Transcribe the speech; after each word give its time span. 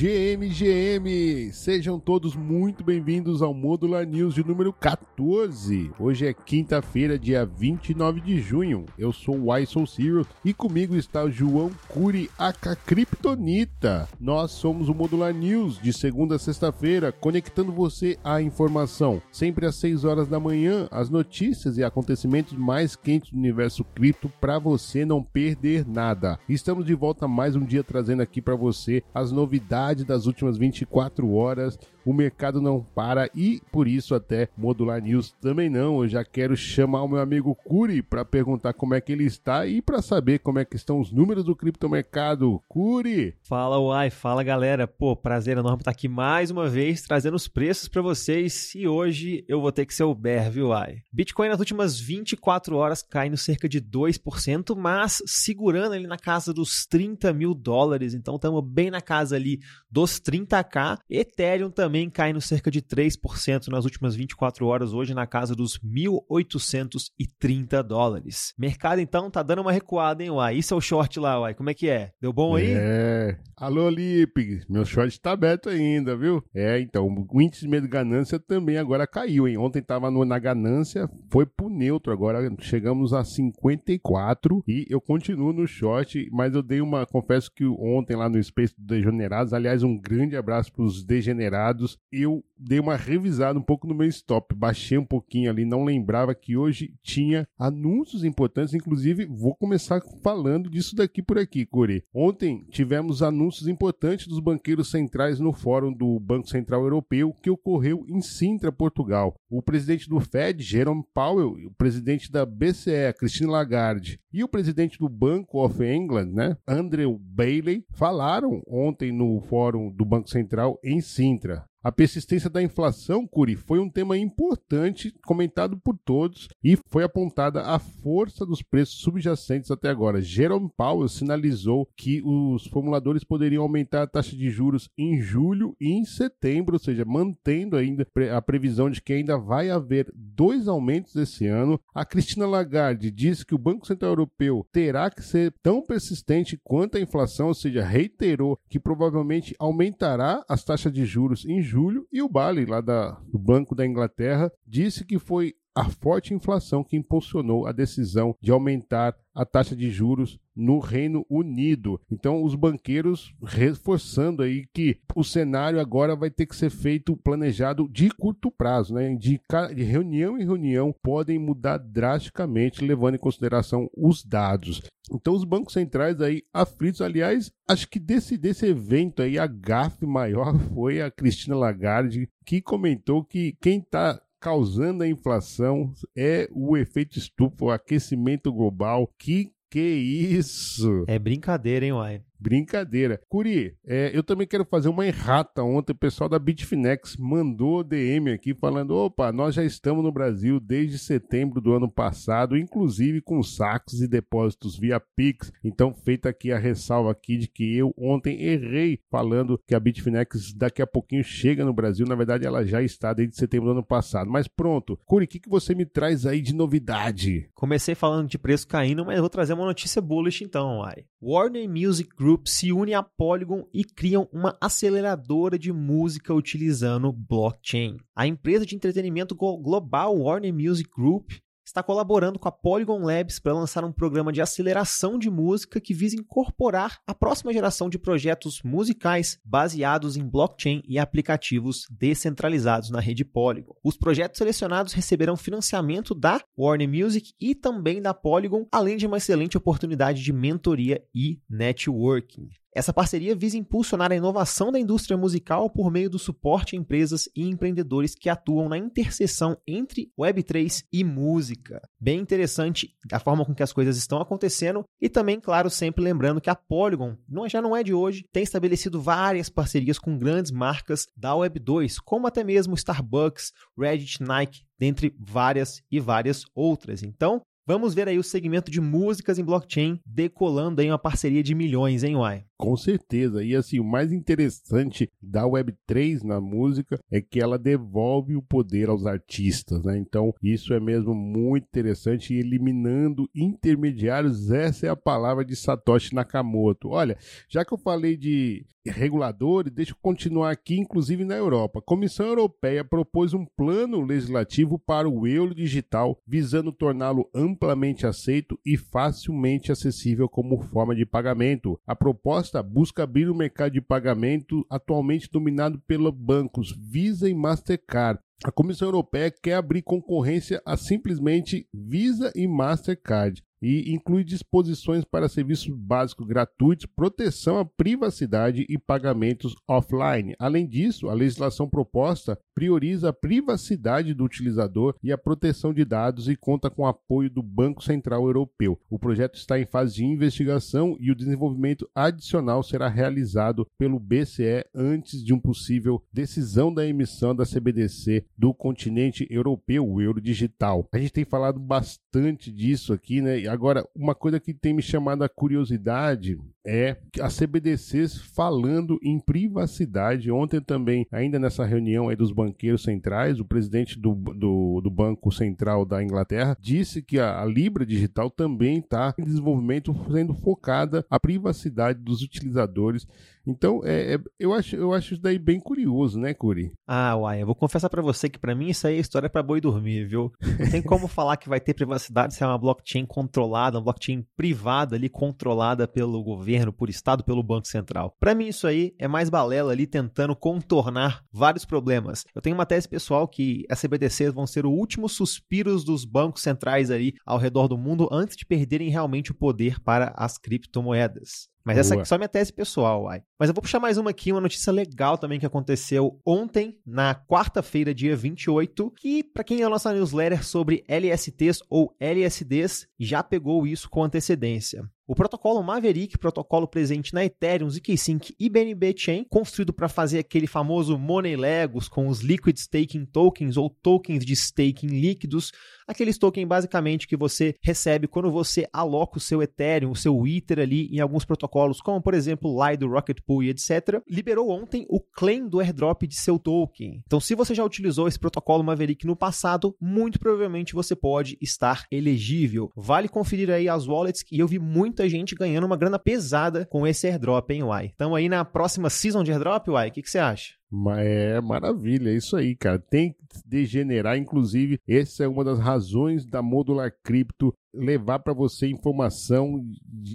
GM, 0.00 0.48
GM! 0.48 1.52
Sejam 1.52 2.00
todos 2.00 2.34
muito 2.34 2.82
bem-vindos 2.82 3.42
ao 3.42 3.52
Modular 3.52 4.06
News 4.06 4.34
de 4.34 4.42
número 4.42 4.72
14. 4.72 5.90
Hoje 5.98 6.26
é 6.26 6.32
quinta-feira, 6.32 7.18
dia 7.18 7.44
29 7.44 8.22
de 8.22 8.40
junho. 8.40 8.86
Eu 8.96 9.12
sou 9.12 9.38
o 9.38 9.58
Ison 9.58 9.84
Zero 9.84 10.26
e 10.42 10.54
comigo 10.54 10.96
está 10.96 11.22
o 11.22 11.30
João 11.30 11.70
Curi, 11.86 12.30
aka 12.38 12.74
Kryptonita. 12.74 14.08
Nós 14.18 14.52
somos 14.52 14.88
o 14.88 14.94
Modular 14.94 15.34
News 15.34 15.78
de 15.78 15.92
segunda 15.92 16.36
a 16.36 16.38
sexta-feira, 16.38 17.12
conectando 17.12 17.70
você 17.70 18.18
à 18.24 18.40
informação. 18.40 19.20
Sempre 19.30 19.66
às 19.66 19.74
6 19.74 20.06
horas 20.06 20.28
da 20.28 20.40
manhã, 20.40 20.88
as 20.90 21.10
notícias 21.10 21.76
e 21.76 21.84
acontecimentos 21.84 22.54
mais 22.54 22.96
quentes 22.96 23.32
do 23.32 23.38
universo 23.38 23.84
cripto 23.84 24.32
para 24.40 24.58
você 24.58 25.04
não 25.04 25.22
perder 25.22 25.86
nada. 25.86 26.38
Estamos 26.48 26.86
de 26.86 26.94
volta 26.94 27.28
mais 27.28 27.54
um 27.54 27.66
dia 27.66 27.84
trazendo 27.84 28.22
aqui 28.22 28.40
para 28.40 28.56
você 28.56 29.02
as 29.12 29.30
novidades 29.30 29.89
das 29.96 30.26
últimas 30.26 30.58
24 30.58 31.24
horas. 31.24 31.78
O 32.04 32.12
mercado 32.12 32.60
não 32.60 32.82
para 32.94 33.30
e 33.34 33.60
por 33.70 33.86
isso 33.86 34.14
até 34.14 34.48
Modular 34.56 35.02
News 35.02 35.32
também 35.40 35.68
não. 35.68 36.02
Eu 36.02 36.08
já 36.08 36.24
quero 36.24 36.56
chamar 36.56 37.02
o 37.02 37.08
meu 37.08 37.20
amigo 37.20 37.54
Curi 37.54 38.02
para 38.02 38.24
perguntar 38.24 38.72
como 38.72 38.94
é 38.94 39.00
que 39.00 39.12
ele 39.12 39.24
está 39.24 39.66
e 39.66 39.82
para 39.82 40.00
saber 40.00 40.38
como 40.38 40.58
é 40.58 40.64
que 40.64 40.76
estão 40.76 40.98
os 40.98 41.12
números 41.12 41.44
do 41.44 41.54
criptomercado. 41.54 42.62
Curi! 42.68 43.34
Fala 43.42 43.78
Uai, 43.78 44.08
fala 44.10 44.42
galera. 44.42 44.88
Pô, 44.88 45.14
prazer 45.14 45.58
enorme 45.58 45.80
estar 45.80 45.90
aqui 45.90 46.08
mais 46.08 46.50
uma 46.50 46.68
vez 46.68 47.02
trazendo 47.02 47.34
os 47.34 47.46
preços 47.46 47.86
para 47.88 48.00
vocês 48.00 48.74
e 48.74 48.88
hoje 48.88 49.44
eu 49.46 49.60
vou 49.60 49.70
ter 49.70 49.84
que 49.84 49.94
ser 49.94 50.04
o 50.04 50.14
Bear, 50.14 50.50
viu 50.50 50.68
Uai? 50.68 51.02
Bitcoin 51.12 51.48
nas 51.48 51.60
últimas 51.60 52.00
24 52.00 52.76
horas 52.76 53.02
caindo 53.02 53.36
cerca 53.36 53.68
de 53.68 53.80
2%, 53.80 54.74
mas 54.76 55.22
segurando 55.26 55.92
ali 55.92 56.06
na 56.06 56.18
casa 56.18 56.52
dos 56.54 56.86
30 56.86 57.32
mil 57.34 57.54
dólares, 57.54 58.14
então 58.14 58.36
estamos 58.36 58.64
bem 58.64 58.90
na 58.90 59.00
casa 59.00 59.36
ali 59.36 59.60
dos 59.90 60.18
30k. 60.18 60.98
Ethereum 61.08 61.70
também 61.70 61.89
caindo 62.10 62.40
cerca 62.40 62.70
de 62.70 62.82
3% 62.82 63.68
nas 63.68 63.84
últimas 63.84 64.14
24 64.14 64.66
horas, 64.66 64.92
hoje 64.92 65.14
na 65.14 65.26
casa 65.26 65.54
dos 65.54 65.78
1.830 65.78 67.82
dólares. 67.82 68.54
Mercado 68.58 69.00
então 69.00 69.30
tá 69.30 69.42
dando 69.42 69.62
uma 69.62 69.72
recuada, 69.72 70.22
hein, 70.22 70.30
Uai? 70.30 70.56
Isso 70.56 70.74
é 70.74 70.76
o 70.76 70.80
short 70.80 71.18
lá, 71.18 71.40
Uai. 71.40 71.54
Como 71.54 71.70
é 71.70 71.74
que 71.74 71.88
é? 71.88 72.12
Deu 72.20 72.32
bom 72.32 72.56
aí? 72.56 72.70
É. 72.70 73.38
Alô, 73.56 73.88
Lipe. 73.90 74.62
Meu 74.68 74.84
short 74.84 75.20
tá 75.20 75.32
aberto 75.32 75.68
ainda, 75.68 76.16
viu? 76.16 76.42
É, 76.54 76.80
então, 76.80 77.26
o 77.30 77.42
índice 77.42 77.62
de 77.62 77.68
medo 77.68 77.84
de 77.84 77.92
ganância 77.92 78.38
também 78.38 78.78
agora 78.78 79.06
caiu, 79.06 79.46
hein? 79.46 79.58
Ontem 79.58 79.82
tava 79.82 80.10
no, 80.10 80.24
na 80.24 80.38
ganância, 80.38 81.08
foi 81.30 81.44
pro 81.44 81.68
neutro, 81.68 82.12
agora 82.12 82.50
chegamos 82.60 83.12
a 83.12 83.24
54 83.24 84.62
e 84.66 84.86
eu 84.88 85.00
continuo 85.00 85.52
no 85.52 85.66
short, 85.66 86.28
mas 86.32 86.54
eu 86.54 86.62
dei 86.62 86.80
uma, 86.80 87.06
confesso 87.06 87.50
que 87.52 87.66
ontem 87.66 88.16
lá 88.16 88.28
no 88.28 88.42
Space 88.42 88.74
do 88.76 88.84
Degenerados, 88.84 89.52
aliás, 89.52 89.82
um 89.82 89.98
grande 89.98 90.36
abraço 90.36 90.72
pros 90.72 91.04
degenerados, 91.04 91.79
eu 92.12 92.44
dei 92.58 92.78
uma 92.78 92.96
revisada 92.96 93.58
um 93.58 93.62
pouco 93.62 93.86
no 93.86 93.94
meu 93.94 94.06
stop, 94.08 94.54
baixei 94.54 94.98
um 94.98 95.04
pouquinho 95.04 95.50
ali, 95.50 95.64
não 95.64 95.84
lembrava 95.84 96.34
que 96.34 96.56
hoje 96.56 96.92
tinha 97.02 97.48
anúncios 97.58 98.22
importantes, 98.22 98.74
inclusive 98.74 99.24
vou 99.26 99.54
começar 99.54 100.00
falando 100.22 100.68
disso 100.68 100.94
daqui 100.94 101.22
por 101.22 101.38
aqui, 101.38 101.64
Core. 101.64 102.04
Ontem 102.12 102.66
tivemos 102.70 103.22
anúncios 103.22 103.66
importantes 103.66 104.26
dos 104.26 104.40
banqueiros 104.40 104.90
centrais 104.90 105.40
no 105.40 105.52
fórum 105.52 105.92
do 105.92 106.18
Banco 106.20 106.48
Central 106.48 106.82
Europeu 106.82 107.34
que 107.42 107.50
ocorreu 107.50 108.04
em 108.08 108.20
Sintra, 108.20 108.70
Portugal. 108.70 109.34
O 109.48 109.62
presidente 109.62 110.08
do 110.08 110.20
Fed, 110.20 110.62
Jerome 110.62 111.04
Powell, 111.14 111.56
o 111.66 111.70
presidente 111.72 112.30
da 112.30 112.44
BCE, 112.44 113.14
Christine 113.18 113.50
Lagarde, 113.50 114.20
e 114.32 114.44
o 114.44 114.48
presidente 114.48 114.98
do 114.98 115.08
Banco 115.08 115.64
of 115.64 115.82
England, 115.82 116.32
né, 116.32 116.56
Andrew 116.66 117.18
Bailey, 117.18 117.84
falaram 117.92 118.62
ontem 118.66 119.10
no 119.10 119.40
fórum 119.40 119.90
do 119.90 120.04
Banco 120.04 120.28
Central 120.28 120.78
em 120.84 121.00
Sintra. 121.00 121.69
A 121.82 121.90
persistência 121.90 122.50
da 122.50 122.62
inflação, 122.62 123.26
Curi, 123.26 123.56
foi 123.56 123.78
um 123.78 123.88
tema 123.88 124.18
importante 124.18 125.14
comentado 125.24 125.78
por 125.78 125.96
todos 125.96 126.46
e 126.62 126.76
foi 126.76 127.02
apontada 127.02 127.62
a 127.62 127.78
força 127.78 128.44
dos 128.44 128.60
preços 128.60 129.00
subjacentes 129.00 129.70
até 129.70 129.88
agora. 129.88 130.20
Jerome 130.20 130.70
Powell 130.76 131.08
sinalizou 131.08 131.88
que 131.96 132.20
os 132.22 132.66
formuladores 132.66 133.24
poderiam 133.24 133.62
aumentar 133.62 134.02
a 134.02 134.06
taxa 134.06 134.36
de 134.36 134.50
juros 134.50 134.90
em 134.98 135.22
julho 135.22 135.74
e 135.80 135.88
em 135.90 136.04
setembro, 136.04 136.74
ou 136.74 136.78
seja, 136.78 137.02
mantendo 137.06 137.78
ainda 137.78 138.06
a 138.36 138.42
previsão 138.42 138.90
de 138.90 139.00
que 139.00 139.14
ainda 139.14 139.38
vai 139.38 139.70
haver 139.70 140.12
dois 140.14 140.68
aumentos 140.68 141.16
esse 141.16 141.46
ano. 141.46 141.80
A 141.94 142.04
Cristina 142.04 142.46
Lagarde 142.46 143.10
disse 143.10 143.46
que 143.46 143.54
o 143.54 143.58
Banco 143.58 143.86
Central 143.86 144.10
Europeu 144.10 144.66
terá 144.70 145.10
que 145.10 145.22
ser 145.22 145.54
tão 145.62 145.80
persistente 145.80 146.60
quanto 146.62 146.98
a 146.98 147.00
inflação, 147.00 147.48
ou 147.48 147.54
seja, 147.54 147.82
reiterou 147.82 148.58
que 148.68 148.78
provavelmente 148.78 149.54
aumentará 149.58 150.44
as 150.46 150.62
taxas 150.62 150.92
de 150.92 151.06
juros 151.06 151.46
em 151.46 151.69
julho, 151.70 152.04
e 152.12 152.20
o 152.20 152.28
Bali, 152.28 152.66
lá 152.66 152.80
da, 152.80 153.12
do 153.28 153.38
Banco 153.38 153.76
da 153.76 153.86
Inglaterra, 153.86 154.50
disse 154.66 155.04
que 155.04 155.20
foi 155.20 155.54
a 155.74 155.84
forte 155.88 156.34
inflação 156.34 156.82
que 156.82 156.96
impulsionou 156.96 157.66
a 157.66 157.72
decisão 157.72 158.34
de 158.40 158.50
aumentar 158.50 159.16
a 159.34 159.44
taxa 159.44 159.76
de 159.76 159.90
juros 159.90 160.38
no 160.54 160.78
Reino 160.78 161.24
Unido. 161.30 162.00
Então, 162.10 162.42
os 162.42 162.54
banqueiros 162.54 163.34
reforçando 163.42 164.42
aí 164.42 164.66
que 164.74 164.98
o 165.14 165.22
cenário 165.22 165.80
agora 165.80 166.16
vai 166.16 166.30
ter 166.30 166.46
que 166.46 166.56
ser 166.56 166.70
feito 166.70 167.16
planejado 167.16 167.88
de 167.88 168.10
curto 168.10 168.50
prazo, 168.50 168.94
né? 168.94 169.14
De, 169.14 169.40
de 169.74 169.82
reunião 169.82 170.36
em 170.36 170.44
reunião 170.44 170.94
podem 171.02 171.38
mudar 171.38 171.78
drasticamente, 171.78 172.84
levando 172.84 173.14
em 173.14 173.18
consideração 173.18 173.88
os 173.96 174.24
dados. 174.24 174.82
Então, 175.12 175.34
os 175.34 175.44
bancos 175.44 175.72
centrais 175.72 176.20
aí 176.20 176.42
aflitos, 176.52 177.00
aliás, 177.00 177.50
acho 177.68 177.88
que 177.88 177.98
desse, 177.98 178.36
desse 178.36 178.66
evento 178.66 179.22
aí, 179.22 179.38
a 179.38 179.46
gafe 179.46 180.04
maior 180.04 180.56
foi 180.74 181.00
a 181.00 181.10
Cristina 181.10 181.56
Lagarde, 181.56 182.28
que 182.44 182.60
comentou 182.60 183.24
que 183.24 183.56
quem 183.60 183.78
está 183.78 184.20
causando 184.40 185.04
a 185.04 185.08
inflação 185.08 185.92
é 186.16 186.48
o 186.52 186.76
efeito 186.76 187.18
estufa, 187.18 187.64
o 187.66 187.70
aquecimento 187.70 188.52
global. 188.52 189.06
Que 189.18 189.52
que 189.70 189.80
isso? 189.80 191.04
É 191.06 191.16
brincadeira, 191.16 191.86
hein, 191.86 191.92
Uai? 191.92 192.22
Brincadeira. 192.40 193.20
Curi, 193.28 193.76
é, 193.86 194.10
eu 194.14 194.22
também 194.22 194.46
quero 194.46 194.64
fazer 194.64 194.88
uma 194.88 195.06
errata. 195.06 195.62
Ontem 195.62 195.92
o 195.92 195.96
pessoal 195.96 196.28
da 196.28 196.38
Bitfinex 196.38 197.16
mandou 197.18 197.84
DM 197.84 198.32
aqui 198.32 198.54
falando: 198.54 198.96
opa, 198.96 199.30
nós 199.30 199.54
já 199.54 199.62
estamos 199.62 200.02
no 200.02 200.10
Brasil 200.10 200.58
desde 200.58 200.98
setembro 200.98 201.60
do 201.60 201.74
ano 201.74 201.90
passado, 201.90 202.56
inclusive 202.56 203.20
com 203.20 203.42
saques 203.42 204.00
e 204.00 204.08
depósitos 204.08 204.78
via 204.78 204.98
Pix. 204.98 205.52
Então, 205.62 205.92
feita 205.92 206.30
aqui 206.30 206.50
a 206.50 206.58
ressalva 206.58 207.10
aqui 207.10 207.36
de 207.36 207.46
que 207.46 207.76
eu 207.76 207.92
ontem 207.98 208.42
errei 208.42 208.98
falando 209.10 209.60
que 209.66 209.74
a 209.74 209.80
Bitfinex 209.80 210.54
daqui 210.54 210.80
a 210.80 210.86
pouquinho 210.86 211.22
chega 211.22 211.64
no 211.64 211.74
Brasil. 211.74 212.06
Na 212.06 212.14
verdade, 212.14 212.46
ela 212.46 212.64
já 212.64 212.82
está 212.82 213.12
desde 213.12 213.36
setembro 213.36 213.66
do 213.66 213.72
ano 213.72 213.84
passado. 213.84 214.30
Mas 214.30 214.48
pronto. 214.48 214.98
Curi, 215.04 215.26
o 215.26 215.28
que, 215.28 215.40
que 215.40 215.48
você 215.48 215.74
me 215.74 215.84
traz 215.84 216.24
aí 216.24 216.40
de 216.40 216.54
novidade? 216.54 217.50
Comecei 217.54 217.94
falando 217.94 218.28
de 218.28 218.38
preço 218.38 218.66
caindo, 218.66 219.04
mas 219.04 219.20
vou 219.20 219.28
trazer 219.28 219.52
uma 219.52 219.66
notícia 219.66 220.00
bullish 220.00 220.42
então, 220.42 220.78
Uai. 220.78 221.04
Warner 221.22 221.68
Music 221.68 222.08
Group 222.16 222.29
Group 222.30 222.46
se 222.46 222.70
une 222.70 222.94
à 222.94 223.02
Polygon 223.02 223.66
e 223.74 223.82
criam 223.82 224.28
uma 224.32 224.56
aceleradora 224.60 225.58
de 225.58 225.72
música 225.72 226.32
utilizando 226.32 227.12
blockchain. 227.12 227.96
A 228.14 228.24
empresa 228.24 228.64
de 228.64 228.76
entretenimento 228.76 229.34
global 229.34 230.16
Warner 230.16 230.54
Music 230.54 230.88
Group 230.96 231.32
está 231.64 231.82
colaborando 231.82 232.38
com 232.38 232.48
a 232.48 232.52
Polygon 232.52 233.04
Labs 233.04 233.38
para 233.38 233.52
lançar 233.52 233.84
um 233.84 233.92
programa 233.92 234.32
de 234.32 234.40
aceleração 234.40 235.18
de 235.18 235.30
música 235.30 235.80
que 235.80 235.94
visa 235.94 236.16
incorporar 236.16 236.98
a 237.06 237.14
próxima 237.14 237.52
geração 237.52 237.88
de 237.88 237.98
projetos 237.98 238.62
musicais 238.62 239.38
baseados 239.44 240.16
em 240.16 240.28
blockchain 240.28 240.82
e 240.86 240.98
aplicativos 240.98 241.86
descentralizados 241.90 242.90
na 242.90 243.00
rede 243.00 243.24
Polygon. 243.24 243.74
Os 243.82 243.96
projetos 243.96 244.38
selecionados 244.38 244.92
receberão 244.92 245.36
financiamento 245.36 246.14
da 246.14 246.40
Warner 246.58 246.88
Music 246.88 247.32
e 247.40 247.54
também 247.54 248.00
da 248.00 248.12
Polygon, 248.12 248.66
além 248.72 248.96
de 248.96 249.06
uma 249.06 249.18
excelente 249.18 249.56
oportunidade 249.56 250.22
de 250.22 250.32
mentoria 250.32 251.02
e 251.14 251.40
networking. 251.48 252.48
Essa 252.72 252.92
parceria 252.92 253.34
visa 253.34 253.58
impulsionar 253.58 254.12
a 254.12 254.16
inovação 254.16 254.70
da 254.70 254.78
indústria 254.78 255.16
musical 255.16 255.68
por 255.68 255.90
meio 255.90 256.08
do 256.08 256.20
suporte 256.20 256.76
a 256.76 256.78
empresas 256.78 257.28
e 257.34 257.48
empreendedores 257.48 258.14
que 258.14 258.28
atuam 258.28 258.68
na 258.68 258.78
interseção 258.78 259.56
entre 259.66 260.12
Web3 260.18 260.84
e 260.92 261.02
música. 261.02 261.82
Bem 262.00 262.20
interessante 262.20 262.94
a 263.10 263.18
forma 263.18 263.44
com 263.44 263.52
que 263.52 263.62
as 263.62 263.72
coisas 263.72 263.96
estão 263.96 264.20
acontecendo 264.20 264.84
e 265.00 265.08
também, 265.08 265.40
claro, 265.40 265.68
sempre 265.68 266.04
lembrando 266.04 266.40
que 266.40 266.48
a 266.48 266.54
Polygon 266.54 267.16
não, 267.28 267.48
já 267.48 267.60
não 267.60 267.76
é 267.76 267.82
de 267.82 267.92
hoje, 267.92 268.24
tem 268.32 268.44
estabelecido 268.44 269.02
várias 269.02 269.48
parcerias 269.48 269.98
com 269.98 270.16
grandes 270.16 270.52
marcas 270.52 271.08
da 271.16 271.32
Web2, 271.32 271.96
como 272.04 272.28
até 272.28 272.44
mesmo 272.44 272.74
Starbucks, 272.74 273.52
Reddit, 273.76 274.22
Nike, 274.22 274.62
dentre 274.78 275.12
várias 275.18 275.82
e 275.90 275.98
várias 275.98 276.44
outras. 276.54 277.02
Então, 277.02 277.42
Vamos 277.66 277.94
ver 277.94 278.08
aí 278.08 278.18
o 278.18 278.22
segmento 278.24 278.68
de 278.68 278.80
músicas 278.80 279.38
em 279.38 279.44
blockchain 279.44 280.00
decolando 280.04 280.80
aí 280.80 280.90
uma 280.90 280.98
parceria 280.98 281.40
de 281.40 281.54
milhões, 281.54 282.02
hein, 282.02 282.16
Uai? 282.16 282.44
Com 282.60 282.76
certeza. 282.76 283.42
E 283.42 283.56
assim, 283.56 283.80
o 283.80 283.84
mais 283.84 284.12
interessante 284.12 285.08
da 285.20 285.44
Web3 285.44 286.22
na 286.22 286.42
música 286.42 287.00
é 287.10 287.18
que 287.18 287.40
ela 287.40 287.58
devolve 287.58 288.36
o 288.36 288.42
poder 288.42 288.90
aos 288.90 289.06
artistas, 289.06 289.82
né? 289.82 289.96
Então, 289.96 290.34
isso 290.42 290.74
é 290.74 290.78
mesmo 290.78 291.14
muito 291.14 291.64
interessante 291.64 292.34
e 292.34 292.38
eliminando 292.38 293.26
intermediários, 293.34 294.50
essa 294.50 294.86
é 294.86 294.90
a 294.90 294.96
palavra 294.96 295.42
de 295.42 295.56
Satoshi 295.56 296.14
Nakamoto. 296.14 296.90
Olha, 296.90 297.16
já 297.48 297.64
que 297.64 297.72
eu 297.72 297.78
falei 297.78 298.14
de 298.14 298.66
reguladores, 298.86 299.72
deixa 299.72 299.92
eu 299.92 299.96
continuar 300.00 300.50
aqui, 300.50 300.76
inclusive 300.76 301.24
na 301.24 301.34
Europa. 301.34 301.78
A 301.78 301.82
Comissão 301.82 302.26
Europeia 302.26 302.84
propôs 302.84 303.34
um 303.34 303.44
plano 303.44 304.02
legislativo 304.02 304.78
para 304.78 305.08
o 305.08 305.26
euro 305.26 305.54
digital, 305.54 306.18
visando 306.26 306.72
torná-lo 306.72 307.28
amplamente 307.34 308.06
aceito 308.06 308.58
e 308.64 308.76
facilmente 308.76 309.70
acessível 309.70 310.28
como 310.28 310.60
forma 310.62 310.94
de 310.94 311.04
pagamento. 311.04 311.78
A 311.86 311.94
proposta 311.94 312.49
busca 312.62 313.04
abrir 313.04 313.30
o 313.30 313.34
mercado 313.34 313.72
de 313.72 313.80
pagamento 313.80 314.66
atualmente 314.68 315.28
dominado 315.30 315.80
pelos 315.86 316.12
bancos 316.12 316.76
Visa 316.76 317.28
e 317.28 317.34
Mastercard. 317.34 318.20
A 318.42 318.50
Comissão 318.50 318.88
Europeia 318.88 319.30
quer 319.30 319.54
abrir 319.54 319.82
concorrência 319.82 320.60
a 320.66 320.76
simplesmente 320.76 321.68
Visa 321.72 322.32
e 322.34 322.48
Mastercard 322.48 323.42
e 323.62 323.92
inclui 323.92 324.24
disposições 324.24 325.04
para 325.04 325.28
serviços 325.28 325.68
básicos 325.68 326.26
gratuitos, 326.26 326.86
proteção 326.86 327.58
à 327.58 327.64
privacidade 327.64 328.66
e 328.68 328.78
pagamentos 328.78 329.54
offline. 329.68 330.34
Além 330.38 330.66
disso, 330.66 331.08
a 331.08 331.14
legislação 331.14 331.68
proposta 331.68 332.38
prioriza 332.54 333.08
a 333.08 333.12
privacidade 333.12 334.14
do 334.14 334.24
utilizador 334.24 334.94
e 335.02 335.12
a 335.12 335.18
proteção 335.18 335.72
de 335.72 335.84
dados 335.84 336.28
e 336.28 336.36
conta 336.36 336.70
com 336.70 336.82
o 336.82 336.86
apoio 336.86 337.30
do 337.30 337.42
Banco 337.42 337.82
Central 337.82 338.24
Europeu. 338.24 338.78
O 338.88 338.98
projeto 338.98 339.36
está 339.36 339.58
em 339.58 339.66
fase 339.66 339.96
de 339.96 340.04
investigação 340.04 340.96
e 340.98 341.10
o 341.10 341.14
desenvolvimento 341.14 341.88
adicional 341.94 342.62
será 342.62 342.88
realizado 342.88 343.66
pelo 343.78 343.98
BCE 343.98 344.64
antes 344.74 345.24
de 345.24 345.32
uma 345.32 345.40
possível 345.40 346.02
decisão 346.12 346.72
da 346.72 346.86
emissão 346.86 347.34
da 347.34 347.44
CBDC 347.44 348.24
do 348.36 348.52
continente 348.52 349.26
europeu, 349.30 349.88
o 349.88 350.00
euro 350.00 350.20
digital. 350.20 350.86
A 350.92 350.98
gente 350.98 351.12
tem 351.12 351.24
falado 351.24 351.58
bastante 351.58 352.09
disso 352.52 352.92
aqui, 352.92 353.20
né? 353.20 353.46
Agora, 353.46 353.86
uma 353.94 354.14
coisa 354.14 354.40
que 354.40 354.52
tem 354.52 354.74
me 354.74 354.82
chamado 354.82 355.22
a 355.22 355.28
curiosidade 355.28 356.38
é 356.66 356.96
as 357.20 357.36
CBDCs 357.36 358.16
falando 358.34 358.98
em 359.02 359.18
privacidade. 359.18 360.30
Ontem 360.30 360.60
também, 360.60 361.06
ainda 361.10 361.38
nessa 361.38 361.64
reunião 361.64 362.08
aí 362.08 362.16
dos 362.16 362.32
banqueiros 362.32 362.82
centrais, 362.82 363.40
o 363.40 363.44
presidente 363.44 363.98
do, 363.98 364.14
do, 364.14 364.80
do 364.80 364.90
Banco 364.90 365.30
Central 365.32 365.84
da 365.84 366.02
Inglaterra 366.02 366.56
disse 366.60 367.02
que 367.02 367.18
a, 367.18 367.40
a 367.40 367.44
Libra 367.44 367.86
Digital 367.86 368.30
também 368.30 368.78
está 368.78 369.14
em 369.18 369.24
desenvolvimento 369.24 369.94
sendo 370.10 370.34
focada 370.34 371.04
a 371.10 371.18
privacidade 371.18 372.00
dos 372.00 372.22
utilizadores. 372.22 373.06
Então, 373.46 373.80
é, 373.84 374.14
é, 374.14 374.18
eu, 374.38 374.52
acho, 374.52 374.76
eu 374.76 374.92
acho 374.92 375.14
isso 375.14 375.22
daí 375.22 375.38
bem 375.38 375.58
curioso, 375.58 376.18
né, 376.18 376.34
Curi? 376.34 376.72
Ah, 376.86 377.16
uai, 377.16 377.42
eu 377.42 377.46
vou 377.46 377.54
confessar 377.54 377.88
para 377.88 378.02
você 378.02 378.28
que 378.28 378.38
para 378.38 378.54
mim 378.54 378.68
isso 378.68 378.86
aí 378.86 378.96
é 378.96 379.00
história 379.00 379.30
para 379.30 379.42
boi 379.42 379.60
dormir, 379.60 380.06
viu? 380.06 380.32
Não 380.58 380.70
tem 380.70 380.82
como 380.82 381.08
falar 381.08 381.36
que 381.36 381.48
vai 381.48 381.58
ter 381.58 381.74
privacidade 381.74 382.34
se 382.34 382.44
é 382.44 382.46
uma 382.46 382.58
blockchain 382.58 383.06
controlada, 383.06 383.78
uma 383.78 383.84
blockchain 383.84 384.24
privada 384.36 384.94
ali, 384.94 385.08
controlada 385.08 385.88
pelo 385.88 386.22
governo, 386.22 386.49
por 386.72 386.88
Estado, 386.88 387.24
pelo 387.24 387.42
Banco 387.42 387.66
Central. 387.66 388.16
Para 388.18 388.34
mim 388.34 388.48
isso 388.48 388.66
aí 388.66 388.94
é 388.98 389.06
mais 389.06 389.28
balela 389.28 389.72
ali 389.72 389.86
tentando 389.86 390.34
contornar 390.34 391.24
vários 391.32 391.64
problemas. 391.64 392.24
Eu 392.34 392.40
tenho 392.40 392.54
uma 392.54 392.66
tese 392.66 392.88
pessoal 392.88 393.28
que 393.28 393.64
as 393.70 393.80
CBDCs 393.80 394.32
vão 394.32 394.46
ser 394.46 394.66
o 394.66 394.70
último 394.70 395.08
suspiros 395.08 395.84
dos 395.84 396.04
bancos 396.04 396.42
centrais 396.42 396.90
aí 396.90 397.14
ao 397.24 397.38
redor 397.38 397.68
do 397.68 397.78
mundo 397.78 398.08
antes 398.10 398.36
de 398.36 398.46
perderem 398.46 398.88
realmente 398.88 399.30
o 399.30 399.34
poder 399.34 399.80
para 399.80 400.12
as 400.16 400.38
criptomoedas. 400.38 401.50
Mas 401.64 401.74
Boa. 401.74 401.80
essa 401.80 401.94
aqui 401.94 402.02
é 402.02 402.06
só 402.06 402.16
minha 402.16 402.28
tese 402.28 402.52
pessoal, 402.52 403.04
uai. 403.04 403.22
Mas 403.38 403.48
eu 403.48 403.54
vou 403.54 403.62
puxar 403.62 403.78
mais 403.78 403.98
uma 403.98 404.10
aqui, 404.10 404.32
uma 404.32 404.40
notícia 404.40 404.72
legal 404.72 405.18
também 405.18 405.38
que 405.38 405.46
aconteceu 405.46 406.18
ontem, 406.24 406.78
na 406.86 407.14
quarta-feira, 407.14 407.94
dia 407.94 408.16
28, 408.16 408.90
que 408.96 409.22
para 409.22 409.44
quem 409.44 409.60
é 409.60 409.64
a 409.64 409.68
nossa 409.68 409.92
newsletter 409.92 410.44
sobre 410.44 410.82
LSTs 410.88 411.60
ou 411.68 411.94
LSDs, 412.00 412.86
já 412.98 413.22
pegou 413.22 413.66
isso 413.66 413.90
com 413.90 414.02
antecedência. 414.02 414.88
O 415.10 415.14
protocolo 415.16 415.60
Maverick, 415.60 416.16
protocolo 416.16 416.68
presente 416.68 417.12
na 417.12 417.24
Ethereum, 417.24 417.68
ZK-Sync 417.68 418.32
e 418.38 418.48
BNB 418.48 418.94
Chain, 418.96 419.26
construído 419.28 419.72
para 419.72 419.88
fazer 419.88 420.20
aquele 420.20 420.46
famoso 420.46 420.96
Money 420.96 421.34
Legos 421.34 421.88
com 421.88 422.06
os 422.06 422.20
Liquid 422.20 422.56
Staking 422.56 423.04
Tokens 423.06 423.56
ou 423.56 423.68
tokens 423.68 424.24
de 424.24 424.36
staking 424.36 424.86
líquidos, 424.86 425.50
aqueles 425.90 426.18
tokens 426.18 426.46
basicamente 426.46 427.06
que 427.06 427.16
você 427.16 427.54
recebe 427.62 428.06
quando 428.06 428.30
você 428.30 428.66
aloca 428.72 429.18
o 429.18 429.20
seu 429.20 429.42
Ethereum, 429.42 429.90
o 429.90 429.96
seu 429.96 430.26
Ether 430.26 430.60
ali 430.60 430.88
em 430.88 431.00
alguns 431.00 431.24
protocolos, 431.24 431.80
como 431.80 432.00
por 432.00 432.14
exemplo 432.14 432.56
Lido, 432.64 432.88
Rocket 432.88 433.18
Pool 433.26 433.42
e 433.42 433.50
etc. 433.50 434.02
Liberou 434.08 434.50
ontem 434.50 434.86
o 434.88 435.00
claim 435.00 435.48
do 435.48 435.60
airdrop 435.60 436.02
de 436.02 436.16
seu 436.16 436.38
token. 436.38 437.02
Então, 437.06 437.20
se 437.20 437.34
você 437.34 437.54
já 437.54 437.64
utilizou 437.64 438.06
esse 438.06 438.18
protocolo 438.18 438.62
Maverick 438.62 439.06
no 439.06 439.16
passado, 439.16 439.74
muito 439.80 440.18
provavelmente 440.18 440.74
você 440.74 440.94
pode 440.94 441.36
estar 441.40 441.86
elegível. 441.90 442.70
Vale 442.76 443.08
conferir 443.08 443.50
aí 443.50 443.68
as 443.68 443.86
wallets 443.86 444.24
e 444.30 444.38
eu 444.38 444.46
vi 444.46 444.58
muita 444.58 445.08
gente 445.08 445.34
ganhando 445.34 445.64
uma 445.64 445.76
grana 445.76 445.98
pesada 445.98 446.66
com 446.66 446.86
esse 446.86 447.06
airdrop, 447.06 447.50
hein, 447.50 447.64
Uai? 447.64 447.86
Estamos 447.86 448.16
aí 448.16 448.28
na 448.28 448.44
próxima 448.44 448.88
season 448.88 449.24
de 449.24 449.32
airdrop, 449.32 449.68
Uai? 449.68 449.88
O 449.88 449.92
que 449.92 450.08
você 450.08 450.18
acha? 450.18 450.59
É 450.98 451.40
maravilha, 451.40 452.10
é 452.10 452.14
isso 452.14 452.36
aí, 452.36 452.54
cara. 452.54 452.78
Tem 452.78 453.12
que 453.12 453.18
degenerar, 453.44 454.16
inclusive, 454.16 454.78
essa 454.86 455.24
é 455.24 455.28
uma 455.28 455.42
das 455.42 455.58
razões 455.58 456.24
da 456.24 456.40
Modular 456.40 456.92
Crypto 457.02 457.52
levar 457.74 458.18
para 458.20 458.32
você 458.32 458.66
informação, 458.66 459.64